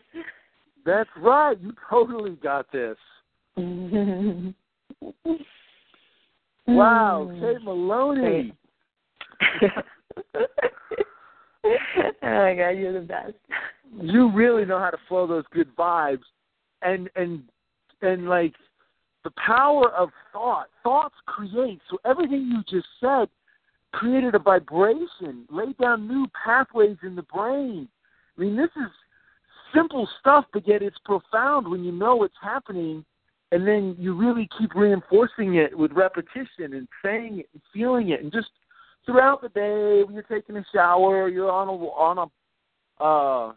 That's 0.90 1.10
right. 1.18 1.56
You 1.60 1.72
totally 1.88 2.36
got 2.42 2.66
this. 2.72 2.96
Wow, 6.66 7.30
Kate 7.40 7.58
hmm. 7.58 7.64
Maloney. 7.64 8.52
oh 11.64 11.72
my 12.22 12.54
god, 12.54 12.70
you're 12.70 12.92
the 12.92 13.00
best. 13.00 13.34
You 14.00 14.30
really 14.32 14.64
know 14.64 14.78
how 14.78 14.90
to 14.90 14.98
flow 15.08 15.26
those 15.26 15.42
good 15.52 15.74
vibes, 15.74 16.22
and 16.82 17.10
and 17.16 17.42
and 18.02 18.28
like 18.28 18.54
the 19.24 19.32
power 19.44 19.90
of 19.92 20.10
thought. 20.32 20.66
Thoughts 20.84 21.16
create. 21.26 21.80
So 21.90 21.98
everything 22.04 22.52
you 22.52 22.62
just 22.68 22.88
said 23.00 23.28
created 23.92 24.36
a 24.36 24.38
vibration, 24.38 25.46
laid 25.50 25.76
down 25.78 26.06
new 26.06 26.28
pathways 26.44 26.98
in 27.02 27.16
the 27.16 27.22
brain. 27.22 27.88
I 28.38 28.40
mean, 28.40 28.56
this 28.56 28.70
is 28.76 28.90
simple 29.74 30.08
stuff, 30.20 30.44
but 30.52 30.66
yet 30.66 30.82
it's 30.82 30.98
profound 31.04 31.68
when 31.68 31.84
you 31.84 31.92
know 31.92 32.16
what's 32.16 32.34
happening, 32.40 33.04
and 33.52 33.66
then 33.66 33.96
you 33.98 34.14
really 34.14 34.48
keep 34.58 34.74
reinforcing 34.74 35.56
it 35.56 35.76
with 35.76 35.92
repetition 35.92 36.74
and 36.74 36.88
saying 37.04 37.40
it 37.40 37.48
and 37.52 37.62
feeling 37.72 38.10
it, 38.10 38.22
and 38.22 38.32
just 38.32 38.48
throughout 39.04 39.42
the 39.42 39.48
day 39.48 40.02
when 40.04 40.14
you're 40.14 40.22
taking 40.22 40.56
a 40.56 40.64
shower, 40.72 41.28
you're 41.28 41.50
on 41.50 41.68
a 41.68 41.72
on 41.72 42.18
a 42.18 43.02
uh, 43.02 43.52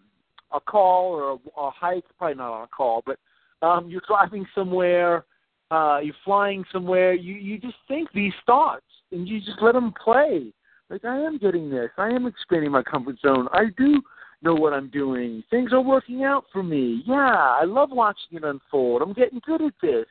a 0.54 0.60
call 0.60 1.12
or 1.14 1.32
a, 1.32 1.62
a 1.62 1.72
hike, 1.72 2.06
probably 2.18 2.36
not 2.36 2.54
on 2.54 2.64
a 2.64 2.68
call, 2.68 3.04
but 3.06 3.20
um, 3.66 3.90
you're 3.90 4.02
driving 4.08 4.46
somewhere, 4.54 5.26
uh, 5.72 6.00
you're 6.04 6.16
flying 6.24 6.64
somewhere. 6.72 7.14
You 7.14 7.36
you 7.36 7.58
just 7.58 7.78
think 7.88 8.10
these 8.14 8.34
thoughts 8.46 8.86
and 9.12 9.28
you 9.28 9.40
just 9.40 9.62
let 9.62 9.74
them 9.74 9.94
play. 10.04 10.54
Like 10.90 11.06
I 11.06 11.18
am 11.18 11.38
getting 11.38 11.70
this. 11.70 11.90
I 11.98 12.10
am 12.10 12.28
expanding 12.28 12.72
my 12.72 12.84
comfort 12.84 13.18
zone. 13.20 13.48
I 13.52 13.66
do 13.78 14.02
know 14.44 14.54
what 14.54 14.74
I'm 14.74 14.90
doing. 14.90 15.44
Things 15.50 15.72
are 15.74 15.82
working 15.82 16.24
out 16.24 16.46
for 16.52 16.64
me. 16.64 17.04
Yeah, 17.06 17.16
I 17.16 17.64
love 17.66 17.90
watching 17.92 18.38
it 18.38 18.44
unfold. 18.44 19.02
I'm 19.02 19.14
getting 19.14 19.40
good 19.46 19.62
at 19.62 19.74
this. 19.82 20.06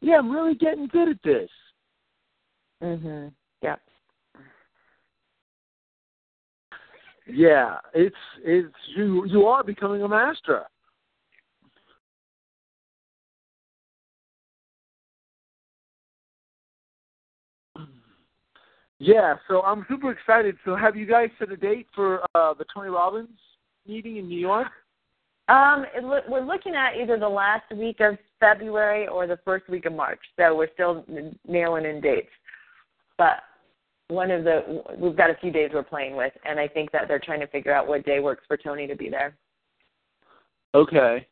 Yeah, 0.00 0.18
I'm 0.18 0.30
really 0.30 0.54
getting 0.54 0.86
good 0.88 1.08
at 1.08 1.22
this. 1.22 1.50
Mhm. 2.82 3.32
Yep. 3.62 3.80
Yeah, 7.26 7.80
it's 7.94 8.16
it's 8.42 8.74
you 8.94 9.24
you 9.26 9.46
are 9.46 9.64
becoming 9.64 10.02
a 10.02 10.08
master. 10.08 10.66
Yeah, 18.98 19.34
so 19.48 19.62
I'm 19.62 19.84
super 19.88 20.10
excited. 20.10 20.56
So 20.64 20.74
have 20.74 20.96
you 20.96 21.04
guys 21.06 21.28
set 21.38 21.52
a 21.52 21.56
date 21.56 21.86
for 21.94 22.22
uh, 22.34 22.54
the 22.54 22.64
Tony 22.72 22.88
Robbins 22.88 23.38
meeting 23.88 24.16
in 24.16 24.28
New 24.28 24.38
York? 24.38 24.68
Um, 25.48 25.86
it 25.94 26.02
lo- 26.02 26.22
we're 26.28 26.44
looking 26.44 26.74
at 26.74 26.96
either 26.96 27.18
the 27.18 27.28
last 27.28 27.70
week 27.74 28.00
of 28.00 28.18
February 28.40 29.06
or 29.06 29.26
the 29.26 29.38
first 29.44 29.68
week 29.68 29.86
of 29.86 29.92
March. 29.92 30.20
So 30.36 30.56
we're 30.56 30.72
still 30.74 31.04
n- 31.08 31.38
nailing 31.46 31.84
in 31.84 32.00
dates. 32.00 32.30
But 33.16 33.42
one 34.08 34.30
of 34.30 34.44
the 34.44 34.82
we've 34.98 35.16
got 35.16 35.30
a 35.30 35.36
few 35.36 35.50
days 35.50 35.70
we're 35.72 35.82
playing 35.82 36.16
with, 36.16 36.32
and 36.44 36.58
I 36.58 36.68
think 36.68 36.90
that 36.92 37.08
they're 37.08 37.20
trying 37.20 37.40
to 37.40 37.46
figure 37.46 37.72
out 37.72 37.86
what 37.86 38.04
day 38.04 38.20
works 38.20 38.44
for 38.46 38.56
Tony 38.56 38.86
to 38.86 38.96
be 38.96 39.08
there. 39.08 39.36
Okay. 40.74 41.26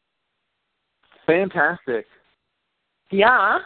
Fantastic. 1.26 2.06
Yeah. 3.10 3.58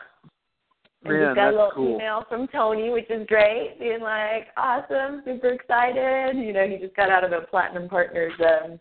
And 1.04 1.12
Man, 1.12 1.22
just 1.22 1.36
got 1.36 1.44
that's 1.44 1.54
a 1.54 1.56
little 1.56 1.70
cool. 1.74 1.94
email 1.94 2.24
from 2.28 2.48
Tony, 2.48 2.90
which 2.90 3.08
is 3.08 3.26
great, 3.28 3.76
being 3.78 4.00
like, 4.00 4.48
awesome, 4.56 5.22
super 5.24 5.52
excited. 5.52 6.36
You 6.36 6.52
know, 6.52 6.66
he 6.68 6.76
just 6.78 6.96
got 6.96 7.10
out 7.10 7.24
of 7.24 7.32
a 7.32 7.42
Platinum 7.46 7.88
Partners 7.88 8.32
um, 8.40 8.80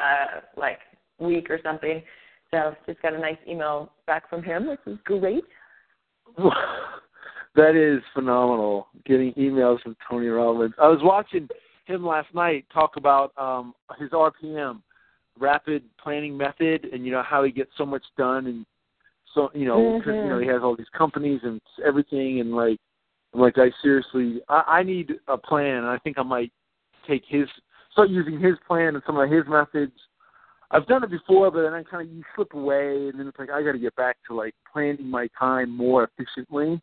uh, 0.00 0.40
like 0.56 0.78
week 1.18 1.48
or 1.50 1.60
something. 1.62 2.02
So 2.50 2.74
just 2.86 3.00
got 3.02 3.14
a 3.14 3.18
nice 3.18 3.38
email 3.48 3.92
back 4.06 4.28
from 4.28 4.42
him, 4.42 4.68
which 4.68 4.80
is 4.86 4.98
great. 5.04 5.44
that 7.54 7.76
is 7.76 8.02
phenomenal. 8.14 8.88
Getting 9.06 9.32
emails 9.34 9.80
from 9.82 9.96
Tony 10.08 10.26
Robbins. 10.26 10.74
I 10.80 10.88
was 10.88 11.00
watching 11.02 11.48
him 11.86 12.04
last 12.04 12.34
night 12.34 12.64
talk 12.72 12.96
about 12.96 13.32
um 13.36 13.74
his 13.98 14.10
RPM, 14.10 14.82
rapid 15.38 15.84
planning 16.02 16.36
method, 16.36 16.86
and 16.92 17.04
you 17.04 17.12
know 17.12 17.22
how 17.22 17.44
he 17.44 17.52
gets 17.52 17.70
so 17.76 17.86
much 17.86 18.04
done, 18.16 18.46
and 18.46 18.66
so 19.34 19.50
you 19.54 19.66
know 19.66 20.00
'cause, 20.04 20.14
you 20.22 20.28
know 20.30 20.38
he 20.38 20.46
has 20.46 20.62
all 20.62 20.76
these 20.76 20.88
companies 20.96 21.40
and 21.44 21.60
everything, 21.84 22.40
and 22.40 22.54
like 22.54 22.78
I'm 23.32 23.40
like 23.40 23.58
I 23.58 23.70
seriously 23.82 24.40
I, 24.48 24.62
I 24.66 24.82
need 24.82 25.12
a 25.28 25.36
plan, 25.36 25.78
and 25.78 25.86
I 25.86 25.98
think 25.98 26.18
I 26.18 26.22
might 26.22 26.52
take 27.06 27.24
his 27.26 27.48
start 27.92 28.08
using 28.10 28.40
his 28.40 28.54
plan 28.66 28.94
and 28.94 29.02
some 29.06 29.18
of 29.18 29.30
his 29.30 29.44
methods. 29.48 29.92
I've 30.70 30.86
done 30.86 31.04
it 31.04 31.10
before, 31.10 31.50
but 31.50 31.62
then 31.62 31.74
I 31.74 31.82
kind 31.84 32.08
of 32.08 32.14
you 32.14 32.22
slip 32.34 32.54
away, 32.54 33.08
and 33.08 33.18
then 33.18 33.28
it's 33.28 33.38
like 33.38 33.50
I 33.50 33.62
got 33.62 33.72
to 33.72 33.78
get 33.78 33.94
back 33.96 34.16
to 34.28 34.34
like 34.34 34.54
planning 34.72 35.08
my 35.08 35.28
time 35.38 35.70
more 35.70 36.04
efficiently. 36.18 36.80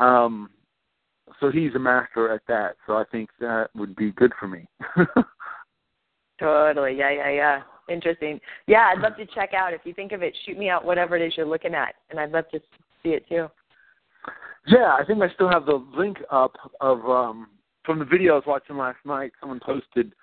Um, 0.00 0.50
so 1.40 1.50
he's 1.50 1.74
a 1.74 1.78
master 1.78 2.32
at 2.32 2.42
that. 2.48 2.76
So 2.86 2.94
I 2.96 3.04
think 3.12 3.30
that 3.40 3.68
would 3.74 3.94
be 3.96 4.12
good 4.12 4.32
for 4.38 4.48
me. 4.48 4.66
Totally. 6.40 6.96
Yeah, 6.98 7.10
yeah, 7.10 7.30
yeah. 7.30 7.62
Interesting. 7.88 8.40
Yeah, 8.66 8.92
I'd 8.94 9.02
love 9.02 9.16
to 9.16 9.26
check 9.26 9.52
out. 9.54 9.74
If 9.74 9.82
you 9.84 9.92
think 9.92 10.12
of 10.12 10.22
it, 10.22 10.34
shoot 10.44 10.58
me 10.58 10.70
out 10.70 10.84
whatever 10.84 11.16
it 11.16 11.26
is 11.26 11.34
you're 11.36 11.46
looking 11.46 11.74
at, 11.74 11.94
and 12.10 12.18
I'd 12.18 12.32
love 12.32 12.48
to 12.52 12.60
see 13.02 13.10
it 13.10 13.28
too. 13.28 13.48
Yeah, 14.66 14.96
I 14.98 15.04
think 15.06 15.22
I 15.22 15.28
still 15.34 15.50
have 15.50 15.66
the 15.66 15.84
link 15.94 16.18
up 16.30 16.52
of 16.80 17.04
um 17.04 17.48
from 17.84 17.98
the 17.98 18.04
video 18.04 18.32
I 18.32 18.36
was 18.36 18.44
watching 18.46 18.76
last 18.76 18.98
night. 19.04 19.32
Someone 19.40 19.60
posted 19.60 20.14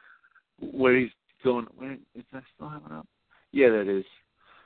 where 0.59 0.97
he's 0.97 1.11
going. 1.43 1.67
Where, 1.75 1.93
is 2.15 2.23
that 2.33 2.43
still 2.55 2.69
have 2.69 2.81
it 2.85 2.91
up? 2.91 3.07
Yeah, 3.51 3.69
that 3.69 3.87
is. 3.87 4.05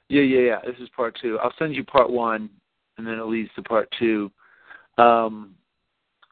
Yeah, 0.08 0.22
yeah, 0.22 0.40
yeah. 0.40 0.60
This 0.66 0.80
is 0.80 0.90
part 0.96 1.18
two. 1.22 1.38
I'll 1.40 1.54
send 1.58 1.76
you 1.76 1.84
part 1.84 2.10
one, 2.10 2.50
and 2.98 3.06
then 3.06 3.16
it 3.16 3.26
leads 3.26 3.50
to 3.56 3.64
part 3.64 3.90
two. 4.00 4.32
Um, 4.98 5.56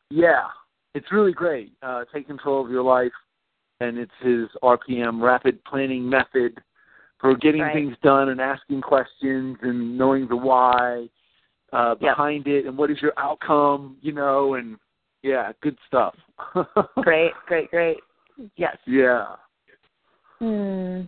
yeah, 0.10 0.44
it's 0.94 1.12
really 1.12 1.34
great. 1.34 1.74
Uh, 1.82 2.04
take 2.14 2.28
control 2.28 2.64
of 2.64 2.72
your 2.72 2.84
life, 2.84 3.12
and 3.84 3.98
it's 3.98 4.12
his 4.22 4.48
RPM 4.64 5.22
rapid 5.22 5.64
planning 5.66 6.08
method 6.10 6.62
for 7.20 7.36
getting 7.36 7.62
Right. 7.62 7.74
things 7.74 7.96
done 8.02 8.30
and 8.30 8.42
asking 8.42 8.82
questions 8.82 9.58
and 9.62 9.98
knowing 9.98 10.28
the 10.28 10.36
why 10.36 11.08
uh, 11.72 11.96
Yep. 12.00 12.00
behind 12.00 12.48
it 12.48 12.66
and 12.66 12.78
what 12.78 12.92
is 12.92 13.02
your 13.02 13.14
outcome, 13.18 13.98
you 14.02 14.12
know, 14.12 14.56
and 14.56 14.78
yeah, 15.22 15.52
good 15.62 15.78
stuff. 15.88 16.16
Great, 16.98 17.32
great, 17.48 17.72
great. 17.72 17.98
Yes. 18.58 18.78
Yeah. 18.86 19.36
Hmm. 20.40 21.02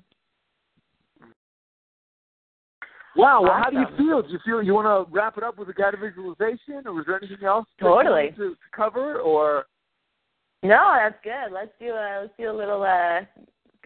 Wow. 3.16 3.42
Well, 3.44 3.54
how 3.54 3.70
do 3.70 3.80
you 3.80 3.88
feel? 3.98 4.22
Do 4.22 4.30
you 4.30 4.40
feel 4.46 4.62
you 4.62 4.74
want 4.74 4.88
to 4.88 5.14
wrap 5.14 5.38
it 5.38 5.44
up 5.44 5.58
with 5.58 5.70
a 5.70 5.74
guided 5.74 6.00
visualization, 6.00 6.86
or 6.86 6.94
was 6.94 7.06
there 7.08 7.18
anything 7.18 7.46
else 7.46 7.66
Totally. 7.80 8.32
to, 8.32 8.50
to 8.50 8.56
cover? 8.76 9.20
Or 9.20 9.66
No, 10.66 10.94
that's 10.98 11.16
good. 11.24 11.54
Let's 11.54 11.72
do 11.80 11.90
a 11.90 12.22
let's 12.22 12.34
do 12.40 12.50
a 12.50 12.58
little 12.58 12.82
uh 12.82 13.22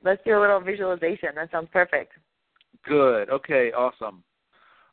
let's 0.03 0.21
do 0.23 0.37
a 0.37 0.39
little 0.39 0.61
visualization. 0.61 1.29
That 1.35 1.51
sounds 1.51 1.67
perfect. 1.73 2.13
good. 2.87 3.29
Okay. 3.29 3.71
Awesome. 3.73 4.23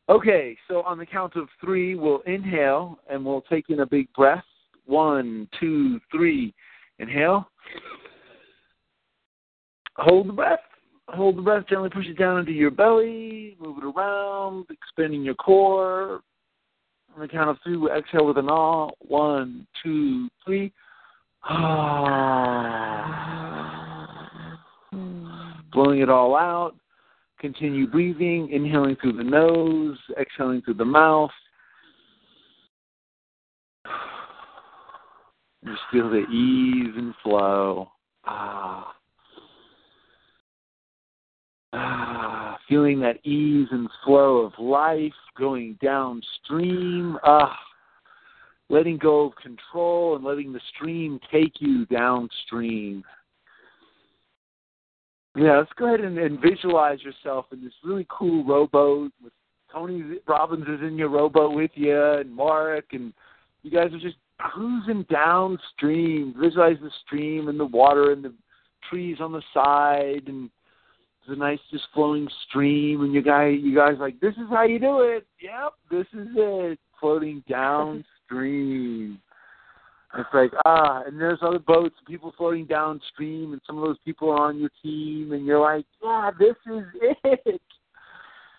Okay. 0.08 0.56
So 0.66 0.82
on 0.82 0.98
the 0.98 1.06
count 1.06 1.36
of 1.36 1.48
three, 1.60 1.94
we'll 1.94 2.22
inhale 2.26 2.98
and 3.08 3.24
we'll 3.24 3.42
take 3.42 3.70
in 3.70 3.80
a 3.80 3.86
big 3.86 4.12
breath. 4.14 4.44
One, 4.84 5.48
two, 5.60 6.00
three. 6.10 6.52
Inhale. 6.98 7.48
Hold 9.96 10.28
the 10.28 10.32
breath. 10.32 10.58
Hold 11.08 11.38
the 11.38 11.42
breath. 11.42 11.68
Gently 11.68 11.90
push 11.90 12.06
it 12.06 12.18
down 12.18 12.40
into 12.40 12.52
your 12.52 12.72
belly. 12.72 13.56
Move 13.60 13.78
it 13.78 13.84
around, 13.84 14.66
expanding 14.70 15.22
your 15.22 15.34
core. 15.36 16.20
On 17.14 17.20
the 17.20 17.28
count 17.28 17.48
of 17.48 17.58
three, 17.62 17.76
we'll 17.76 17.96
exhale 17.96 18.26
with 18.26 18.38
an 18.38 18.48
ah. 18.50 18.88
One, 19.06 19.68
two, 19.82 20.28
three. 20.44 20.72
Blowing 25.72 26.00
it 26.00 26.08
all 26.08 26.34
out. 26.34 26.74
Continue 27.38 27.86
breathing, 27.86 28.50
inhaling 28.50 28.96
through 28.96 29.12
the 29.12 29.22
nose, 29.22 29.96
exhaling 30.20 30.62
through 30.62 30.74
the 30.74 30.84
mouth. 30.84 31.30
Just 35.64 35.82
feel 35.92 36.10
the 36.10 36.26
ease 36.26 36.94
and 36.96 37.14
flow. 37.22 37.90
Ah. 38.24 38.94
Ah, 41.72 42.56
feeling 42.68 42.98
that 43.00 43.24
ease 43.24 43.68
and 43.70 43.88
flow 44.04 44.38
of 44.38 44.52
life 44.58 45.12
going 45.38 45.78
downstream. 45.82 47.18
Ah, 47.22 47.56
letting 48.68 48.98
go 48.98 49.26
of 49.26 49.36
control 49.36 50.16
and 50.16 50.24
letting 50.24 50.52
the 50.52 50.60
stream 50.74 51.20
take 51.30 51.54
you 51.60 51.86
downstream. 51.86 53.04
Yeah, 55.36 55.58
let's 55.58 55.72
go 55.76 55.86
ahead 55.86 56.00
and, 56.00 56.18
and 56.18 56.40
visualize 56.40 57.02
yourself 57.02 57.46
in 57.52 57.62
this 57.62 57.74
really 57.84 58.06
cool 58.08 58.44
rowboat 58.44 59.12
with 59.22 59.32
Tony 59.70 60.02
Robbins 60.26 60.66
is 60.66 60.80
in 60.80 60.96
your 60.96 61.10
rowboat 61.10 61.54
with 61.54 61.70
you 61.74 62.02
and 62.02 62.34
Mark 62.34 62.86
and 62.92 63.12
you 63.62 63.70
guys 63.70 63.92
are 63.92 63.98
just 63.98 64.16
cruising 64.38 65.04
downstream. 65.10 66.34
Visualize 66.40 66.78
the 66.80 66.90
stream 67.04 67.48
and 67.48 67.60
the 67.60 67.66
water 67.66 68.12
and 68.12 68.24
the 68.24 68.32
trees 68.88 69.18
on 69.20 69.32
the 69.32 69.42
side 69.52 70.22
and 70.26 70.48
it's 71.20 71.36
a 71.36 71.36
nice 71.36 71.58
just 71.70 71.84
flowing 71.92 72.28
stream 72.48 73.02
and 73.02 73.12
you 73.12 73.22
guys 73.22 73.58
you 73.60 73.74
guys 73.74 73.96
like, 74.00 74.18
This 74.20 74.34
is 74.34 74.48
how 74.48 74.64
you 74.64 74.78
do 74.78 75.00
it. 75.00 75.26
Yep, 75.42 75.72
this 75.90 76.06
is 76.18 76.28
it. 76.34 76.78
Floating 76.98 77.44
downstream. 78.28 79.18
It's 80.18 80.28
like, 80.32 80.52
ah, 80.64 81.02
and 81.06 81.20
there's 81.20 81.40
other 81.42 81.58
boats, 81.58 81.94
people 82.06 82.32
floating 82.36 82.64
downstream, 82.64 83.52
and 83.52 83.60
some 83.66 83.76
of 83.76 83.84
those 83.84 83.98
people 84.04 84.30
are 84.30 84.48
on 84.48 84.58
your 84.58 84.70
team, 84.82 85.32
and 85.32 85.44
you're 85.44 85.60
like, 85.60 85.84
yeah, 86.02 86.30
this 86.38 86.56
is 86.66 86.84
it. 87.24 87.60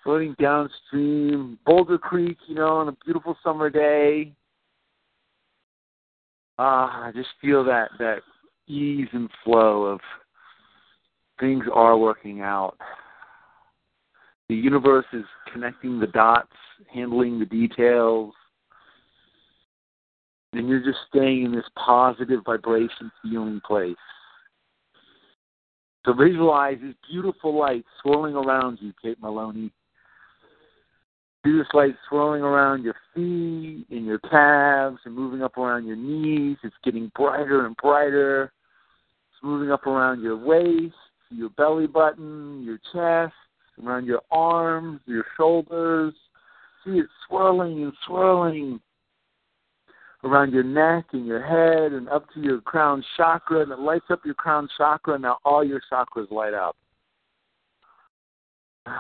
Floating 0.04 0.36
downstream, 0.40 1.58
Boulder 1.66 1.98
Creek, 1.98 2.38
you 2.48 2.56
know, 2.56 2.78
on 2.78 2.90
a 2.90 2.98
beautiful 3.04 3.36
summer 3.44 3.70
day. 3.70 4.32
Ah, 6.60 7.06
I 7.06 7.12
just 7.12 7.30
feel 7.42 7.64
that 7.66 7.90
that 8.00 8.20
ease 8.68 9.08
and 9.14 9.30
flow 9.44 9.84
of 9.84 10.00
things 11.40 11.66
are 11.74 11.98
working 11.98 12.42
out. 12.42 12.78
The 14.50 14.56
universe 14.56 15.06
is 15.14 15.26
connecting 15.52 16.00
the 16.00 16.08
dots, 16.08 16.54
handling 16.94 17.40
the 17.40 17.46
details, 17.46 18.34
and 20.54 20.68
you're 20.68 20.84
just 20.84 21.00
staying 21.10 21.46
in 21.46 21.52
this 21.52 21.66
positive 21.76 22.42
vibration 22.46 23.12
feeling 23.22 23.62
place. 23.66 23.96
So 26.06 26.14
visualize 26.14 26.78
this 26.82 26.96
beautiful 27.10 27.58
light 27.58 27.84
swirling 28.02 28.36
around 28.36 28.80
you, 28.82 28.94
Kate 29.02 29.22
Maloney. 29.22 29.72
See 31.46 31.52
this 31.52 31.68
light 31.74 31.96
swirling 32.08 32.42
around 32.42 32.84
your 32.84 32.96
feet 33.14 33.86
and 33.90 34.06
your 34.06 34.20
calves 34.20 35.00
and 35.06 35.14
moving 35.14 35.44
up 35.44 35.58
around 35.58 35.86
your 35.86 35.98
knees. 35.98 36.58
It's 36.64 36.76
getting 36.84 37.12
brighter 37.14 37.66
and 37.66 37.76
brighter. 37.76 38.54
It's 39.32 39.44
moving 39.44 39.72
up 39.72 39.86
around 39.86 40.22
your 40.22 40.38
waist, 40.38 40.96
your 41.30 41.50
belly 41.52 41.88
button, 41.88 42.64
your 42.64 42.80
chest, 42.94 43.36
around 43.84 44.06
your 44.06 44.22
arms, 44.32 45.02
your 45.06 45.26
shoulders. 45.36 46.14
See 46.86 47.00
it 47.00 47.08
swirling 47.28 47.84
and 47.84 47.94
swirling 48.06 48.80
around 50.24 50.52
your 50.52 50.64
neck 50.64 51.06
and 51.14 51.26
your 51.26 51.46
head 51.46 51.94
and 51.94 52.10
up 52.10 52.26
to 52.34 52.42
your 52.42 52.62
crown 52.62 53.04
chakra, 53.16 53.62
and 53.62 53.72
it 53.72 53.80
lights 53.80 54.06
up 54.10 54.22
your 54.26 54.34
crown 54.34 54.68
chakra, 54.78 55.18
now 55.18 55.38
all 55.46 55.64
your 55.64 55.82
chakras 55.92 56.30
light 56.32 56.54
up. 56.54 56.76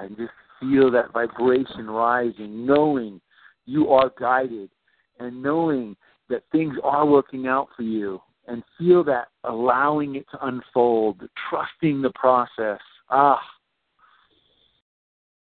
And 0.00 0.16
just 0.16 0.30
feel 0.60 0.92
that 0.92 1.12
vibration 1.12 1.90
rising, 1.90 2.64
knowing 2.64 3.20
you 3.66 3.88
are 3.88 4.12
guided 4.16 4.70
and 5.18 5.42
knowing 5.42 5.96
that 6.28 6.44
things 6.52 6.76
are 6.84 7.04
working 7.04 7.48
out 7.48 7.66
for 7.74 7.82
you, 7.82 8.20
and 8.46 8.62
feel 8.78 9.02
that 9.04 9.26
allowing 9.42 10.14
it 10.14 10.26
to 10.30 10.46
unfold, 10.46 11.20
trusting 11.50 12.00
the 12.00 12.12
process. 12.14 12.78
Ah, 13.10 13.40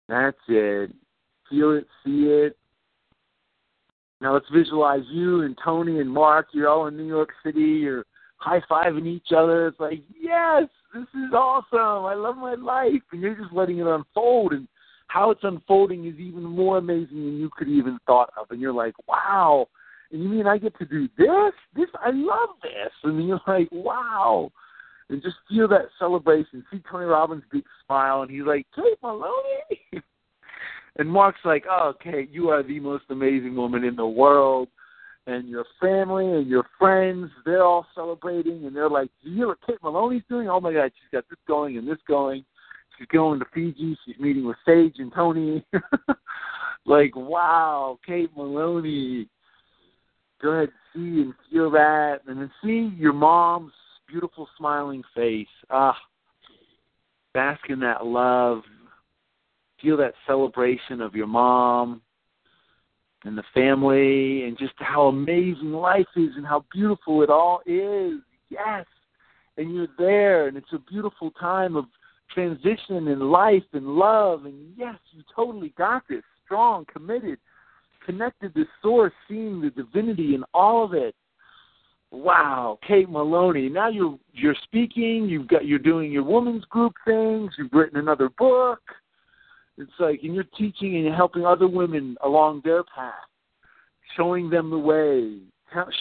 that's 0.10 0.38
it. 0.48 0.92
Feel 1.50 1.74
it, 1.74 1.88
see 2.04 2.24
it, 2.24 2.58
now 4.22 4.34
let's 4.34 4.50
visualize 4.54 5.04
you 5.12 5.42
and 5.42 5.58
Tony 5.64 6.00
and 6.00 6.10
Mark. 6.10 6.48
You're 6.54 6.70
all 6.70 6.88
in 6.88 6.98
New 6.98 7.06
York 7.06 7.30
City. 7.46 7.60
You're 7.60 8.06
high 8.38 8.62
fiving 8.70 9.06
each 9.06 9.32
other. 9.36 9.68
It's 9.68 9.80
like, 9.80 10.02
yes, 10.20 10.64
this 10.94 11.04
is 11.04 11.34
awesome. 11.34 12.06
I 12.06 12.16
love 12.16 12.38
my 12.38 12.56
life. 12.56 13.02
And 13.12 13.22
you're 13.22 13.36
just 13.36 13.54
letting 13.54 13.78
it 13.80 13.88
unfold. 13.88 14.54
And 14.54 14.68
how 15.08 15.32
it's 15.32 15.44
unfolding 15.44 16.06
is 16.06 16.16
even 16.20 16.44
more 16.44 16.78
amazing 16.78 17.26
than 17.26 17.38
you 17.38 17.50
could 17.56 17.68
even 17.68 18.00
thought 18.08 18.32
of. 18.40 18.48
And 18.50 18.60
you're 18.60 18.74
like, 18.74 18.96
wow. 19.08 19.68
And 20.12 20.24
you 20.24 20.30
mean 20.30 20.48
I 20.48 20.58
get 20.58 20.78
to 20.80 20.86
do 20.86 21.08
this? 21.18 21.54
This 21.76 21.90
I 22.04 22.12
love 22.12 22.50
this. 22.64 22.92
And 23.04 23.28
you're 23.28 23.42
like, 23.48 23.70
wow. 23.72 24.52
And 25.10 25.22
just 25.22 25.38
feel 25.48 25.68
that 25.70 25.90
celebration. 26.00 26.66
See 26.72 26.82
Tony 26.92 27.06
Robbins' 27.06 27.44
big 27.50 27.64
smile, 27.86 28.24
and 28.24 28.32
he's 28.32 28.44
like, 28.46 28.66
Kate 28.76 28.98
Maloney. 29.02 29.32
And 30.98 31.10
Mark's 31.10 31.40
like, 31.46 31.66
oh, 31.70 31.94
okay, 31.96 32.28
you 32.32 32.50
are 32.50 32.64
the 32.64 32.80
most 32.80 33.06
amazing 33.10 33.56
woman 33.56 33.84
in 33.84 33.96
the 33.96 34.08
world. 34.08 34.68
And 35.28 35.50
your 35.50 35.66
family 35.82 36.26
and 36.26 36.48
your 36.48 36.66
friends, 36.80 37.30
they're 37.46 37.64
all 37.64 37.86
celebrating. 37.94 38.66
And 38.66 38.76
they're 38.76 38.90
like, 38.90 39.10
do 39.24 39.30
you 39.30 39.36
hear 39.36 39.48
what 39.48 39.58
Kate 39.68 39.78
Maloney's 39.84 40.24
doing? 40.30 40.50
Oh, 40.50 40.60
my 40.60 40.74
God, 40.74 40.92
she's 40.96 41.12
got 41.12 41.26
this 41.30 41.40
going 41.48 41.78
and 41.78 41.88
this 41.88 41.98
going. 42.08 42.46
She's 42.98 43.08
going 43.08 43.40
to 43.40 43.46
Fiji. 43.54 43.98
She's 44.06 44.18
meeting 44.20 44.46
with 44.46 44.58
Sage 44.66 44.96
and 44.98 45.14
Tony. 45.14 45.64
like, 46.86 47.16
wow, 47.16 48.00
Kate 48.06 48.32
Maloney. 48.36 49.28
Go 50.42 50.52
ahead, 50.52 50.70
and 50.94 51.16
see 51.16 51.22
and 51.22 51.34
feel 51.52 51.70
that. 51.72 52.20
And 52.28 52.40
then 52.40 52.52
see 52.64 52.96
your 52.98 53.14
mom's 53.14 53.74
beautiful 54.08 54.48
smiling 54.58 55.04
face. 55.16 55.48
Ah, 55.70 55.98
bask 57.34 57.70
in 57.70 57.80
that 57.82 58.06
love, 58.06 58.62
feel 59.82 59.98
that 59.98 60.14
celebration 60.26 61.02
of 61.02 61.16
your 61.16 61.28
mom 61.28 62.02
and 63.24 63.38
the 63.38 63.44
family, 63.54 64.44
and 64.44 64.58
just 64.58 64.74
how 64.78 65.08
amazing 65.08 65.74
life 65.74 66.06
is 66.16 66.30
and 66.36 66.46
how 66.46 66.64
beautiful 66.72 67.24
it 67.24 67.30
all 67.30 67.62
is. 67.66 68.20
Yes, 68.50 68.86
and 69.58 69.74
you're 69.74 69.88
there, 69.98 70.48
and 70.48 70.56
it's 70.56 70.72
a 70.72 70.80
beautiful 70.80 71.32
time 71.32 71.76
of 71.76 71.86
transition 72.34 73.08
in 73.08 73.20
life 73.20 73.64
and 73.74 73.88
love. 73.88 74.46
And 74.46 74.74
yes, 74.78 74.96
you 75.12 75.24
totally 75.36 75.74
got 75.78 76.04
this. 76.08 76.24
Strong, 76.46 76.86
committed, 76.94 77.40
connected 78.06 78.54
to 78.54 78.66
source, 78.82 79.14
seeing 79.28 79.62
the 79.62 79.70
divinity 79.72 80.36
in 80.36 80.44
all 80.54 80.86
of 80.86 80.94
it. 80.94 81.16
Wow, 82.12 82.80
Kate 82.88 83.10
Maloney. 83.10 83.68
Now 83.68 83.90
you're 83.90 84.18
you're 84.32 84.56
speaking. 84.64 85.28
You've 85.28 85.48
got 85.48 85.66
you're 85.66 85.80
doing 85.80 86.12
your 86.12 86.24
women's 86.24 86.64
group 86.66 86.94
things. 87.04 87.52
You've 87.58 87.74
written 87.74 88.00
another 88.00 88.30
book. 88.38 88.80
It's 89.78 89.92
like 90.00 90.22
and 90.24 90.34
you're 90.34 90.44
teaching 90.58 90.96
and 90.96 91.06
you're 91.06 91.16
helping 91.16 91.46
other 91.46 91.68
women 91.68 92.18
along 92.24 92.62
their 92.64 92.84
path, 92.84 93.14
showing 94.16 94.50
them 94.50 94.70
the 94.70 94.78
way, 94.78 95.40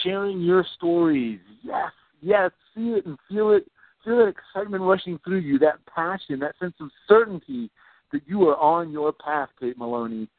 sharing 0.03 0.41
your 0.41 0.65
stories. 0.75 1.39
Yes, 1.61 1.91
yes, 2.21 2.51
see 2.75 2.89
it 2.89 3.05
and 3.05 3.17
feel 3.29 3.51
it. 3.51 3.69
Feel 4.03 4.19
that 4.19 4.27
excitement 4.27 4.83
rushing 4.83 5.19
through 5.23 5.39
you, 5.39 5.59
that 5.59 5.85
passion, 5.93 6.39
that 6.39 6.55
sense 6.59 6.75
of 6.79 6.89
certainty 7.09 7.69
that 8.13 8.21
you 8.25 8.47
are 8.47 8.55
on 8.57 8.91
your 8.91 9.11
path, 9.11 9.49
Kate 9.59 9.77
Maloney. 9.77 10.29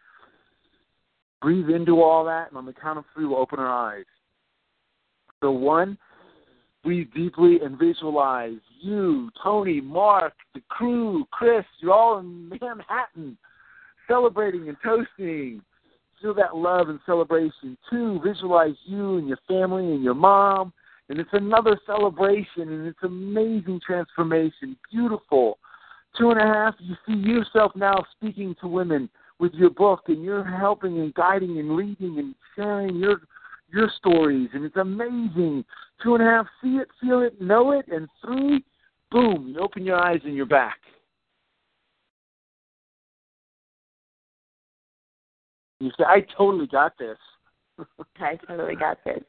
Breathe 1.42 1.68
into 1.68 2.02
all 2.02 2.24
that, 2.24 2.48
and 2.48 2.56
on 2.56 2.64
the 2.64 2.72
count 2.72 2.98
of 2.98 3.04
three, 3.14 3.26
we'll 3.26 3.38
open 3.38 3.58
our 3.58 3.68
eyes. 3.68 4.06
So 5.42 5.50
one, 5.50 5.98
breathe 6.82 7.08
deeply 7.14 7.58
and 7.62 7.78
visualize 7.78 8.58
you, 8.80 9.30
Tony, 9.42 9.80
Mark, 9.80 10.34
the 10.54 10.62
crew, 10.68 11.26
Chris, 11.30 11.64
you're 11.80 11.92
all 11.92 12.18
in 12.18 12.48
Manhattan 12.48 13.36
celebrating 14.08 14.68
and 14.68 14.76
toasting. 14.82 15.62
Feel 16.20 16.34
that 16.34 16.56
love 16.56 16.88
and 16.88 16.98
celebration. 17.06 17.76
too. 17.88 18.20
visualize 18.24 18.74
you 18.84 19.18
and 19.18 19.28
your 19.28 19.38
family 19.46 19.92
and 19.92 20.02
your 20.02 20.14
mom. 20.14 20.72
And 21.08 21.20
it's 21.20 21.30
another 21.32 21.78
celebration 21.86 22.72
and 22.72 22.86
it's 22.86 23.02
amazing 23.02 23.80
transformation. 23.86 24.76
Beautiful. 24.90 25.58
Two 26.18 26.30
and 26.30 26.40
a 26.40 26.44
half, 26.44 26.74
you 26.80 26.96
see 27.06 27.14
yourself 27.14 27.72
now 27.76 28.04
speaking 28.16 28.56
to 28.60 28.66
women 28.66 29.08
with 29.38 29.52
your 29.54 29.70
book 29.70 30.02
and 30.08 30.22
you're 30.22 30.44
helping 30.44 30.98
and 30.98 31.14
guiding 31.14 31.58
and 31.58 31.76
leading 31.76 32.18
and 32.18 32.34
sharing 32.56 32.96
your 32.96 33.20
your 33.70 33.90
stories, 33.98 34.48
and 34.54 34.64
it's 34.64 34.76
amazing. 34.76 35.64
Two 36.02 36.14
and 36.14 36.22
a 36.22 36.26
half, 36.26 36.46
see 36.62 36.76
it, 36.76 36.88
feel 37.00 37.20
it, 37.20 37.40
know 37.40 37.72
it, 37.72 37.86
and 37.88 38.08
three, 38.24 38.64
boom, 39.10 39.52
you 39.54 39.60
open 39.60 39.84
your 39.84 39.96
eyes 39.96 40.20
and 40.24 40.34
you're 40.34 40.46
back. 40.46 40.78
You 45.80 45.90
say, 45.96 46.04
I 46.04 46.26
totally 46.36 46.66
got 46.66 46.92
this. 46.98 47.18
I 48.20 48.36
totally 48.46 48.74
got 48.74 48.98
this. 49.04 49.22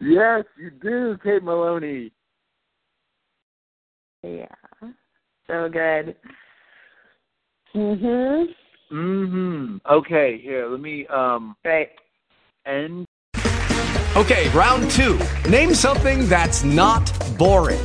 Yes, 0.00 0.44
you 0.58 0.70
do, 0.70 1.18
Kate 1.22 1.42
Maloney. 1.42 2.12
Yeah. 4.22 4.46
So 5.46 5.68
good. 5.68 6.16
Mhm. 7.74 8.46
Mhm. 8.90 9.80
Okay, 9.90 10.38
here, 10.38 10.66
let 10.66 10.80
me 10.80 11.06
um 11.08 11.56
right. 11.64 11.90
end 12.66 13.06
Okay, 14.16 14.48
round 14.50 14.90
two. 14.92 15.18
Name 15.50 15.74
something 15.74 16.28
that's 16.28 16.62
not 16.62 17.10
boring. 17.36 17.84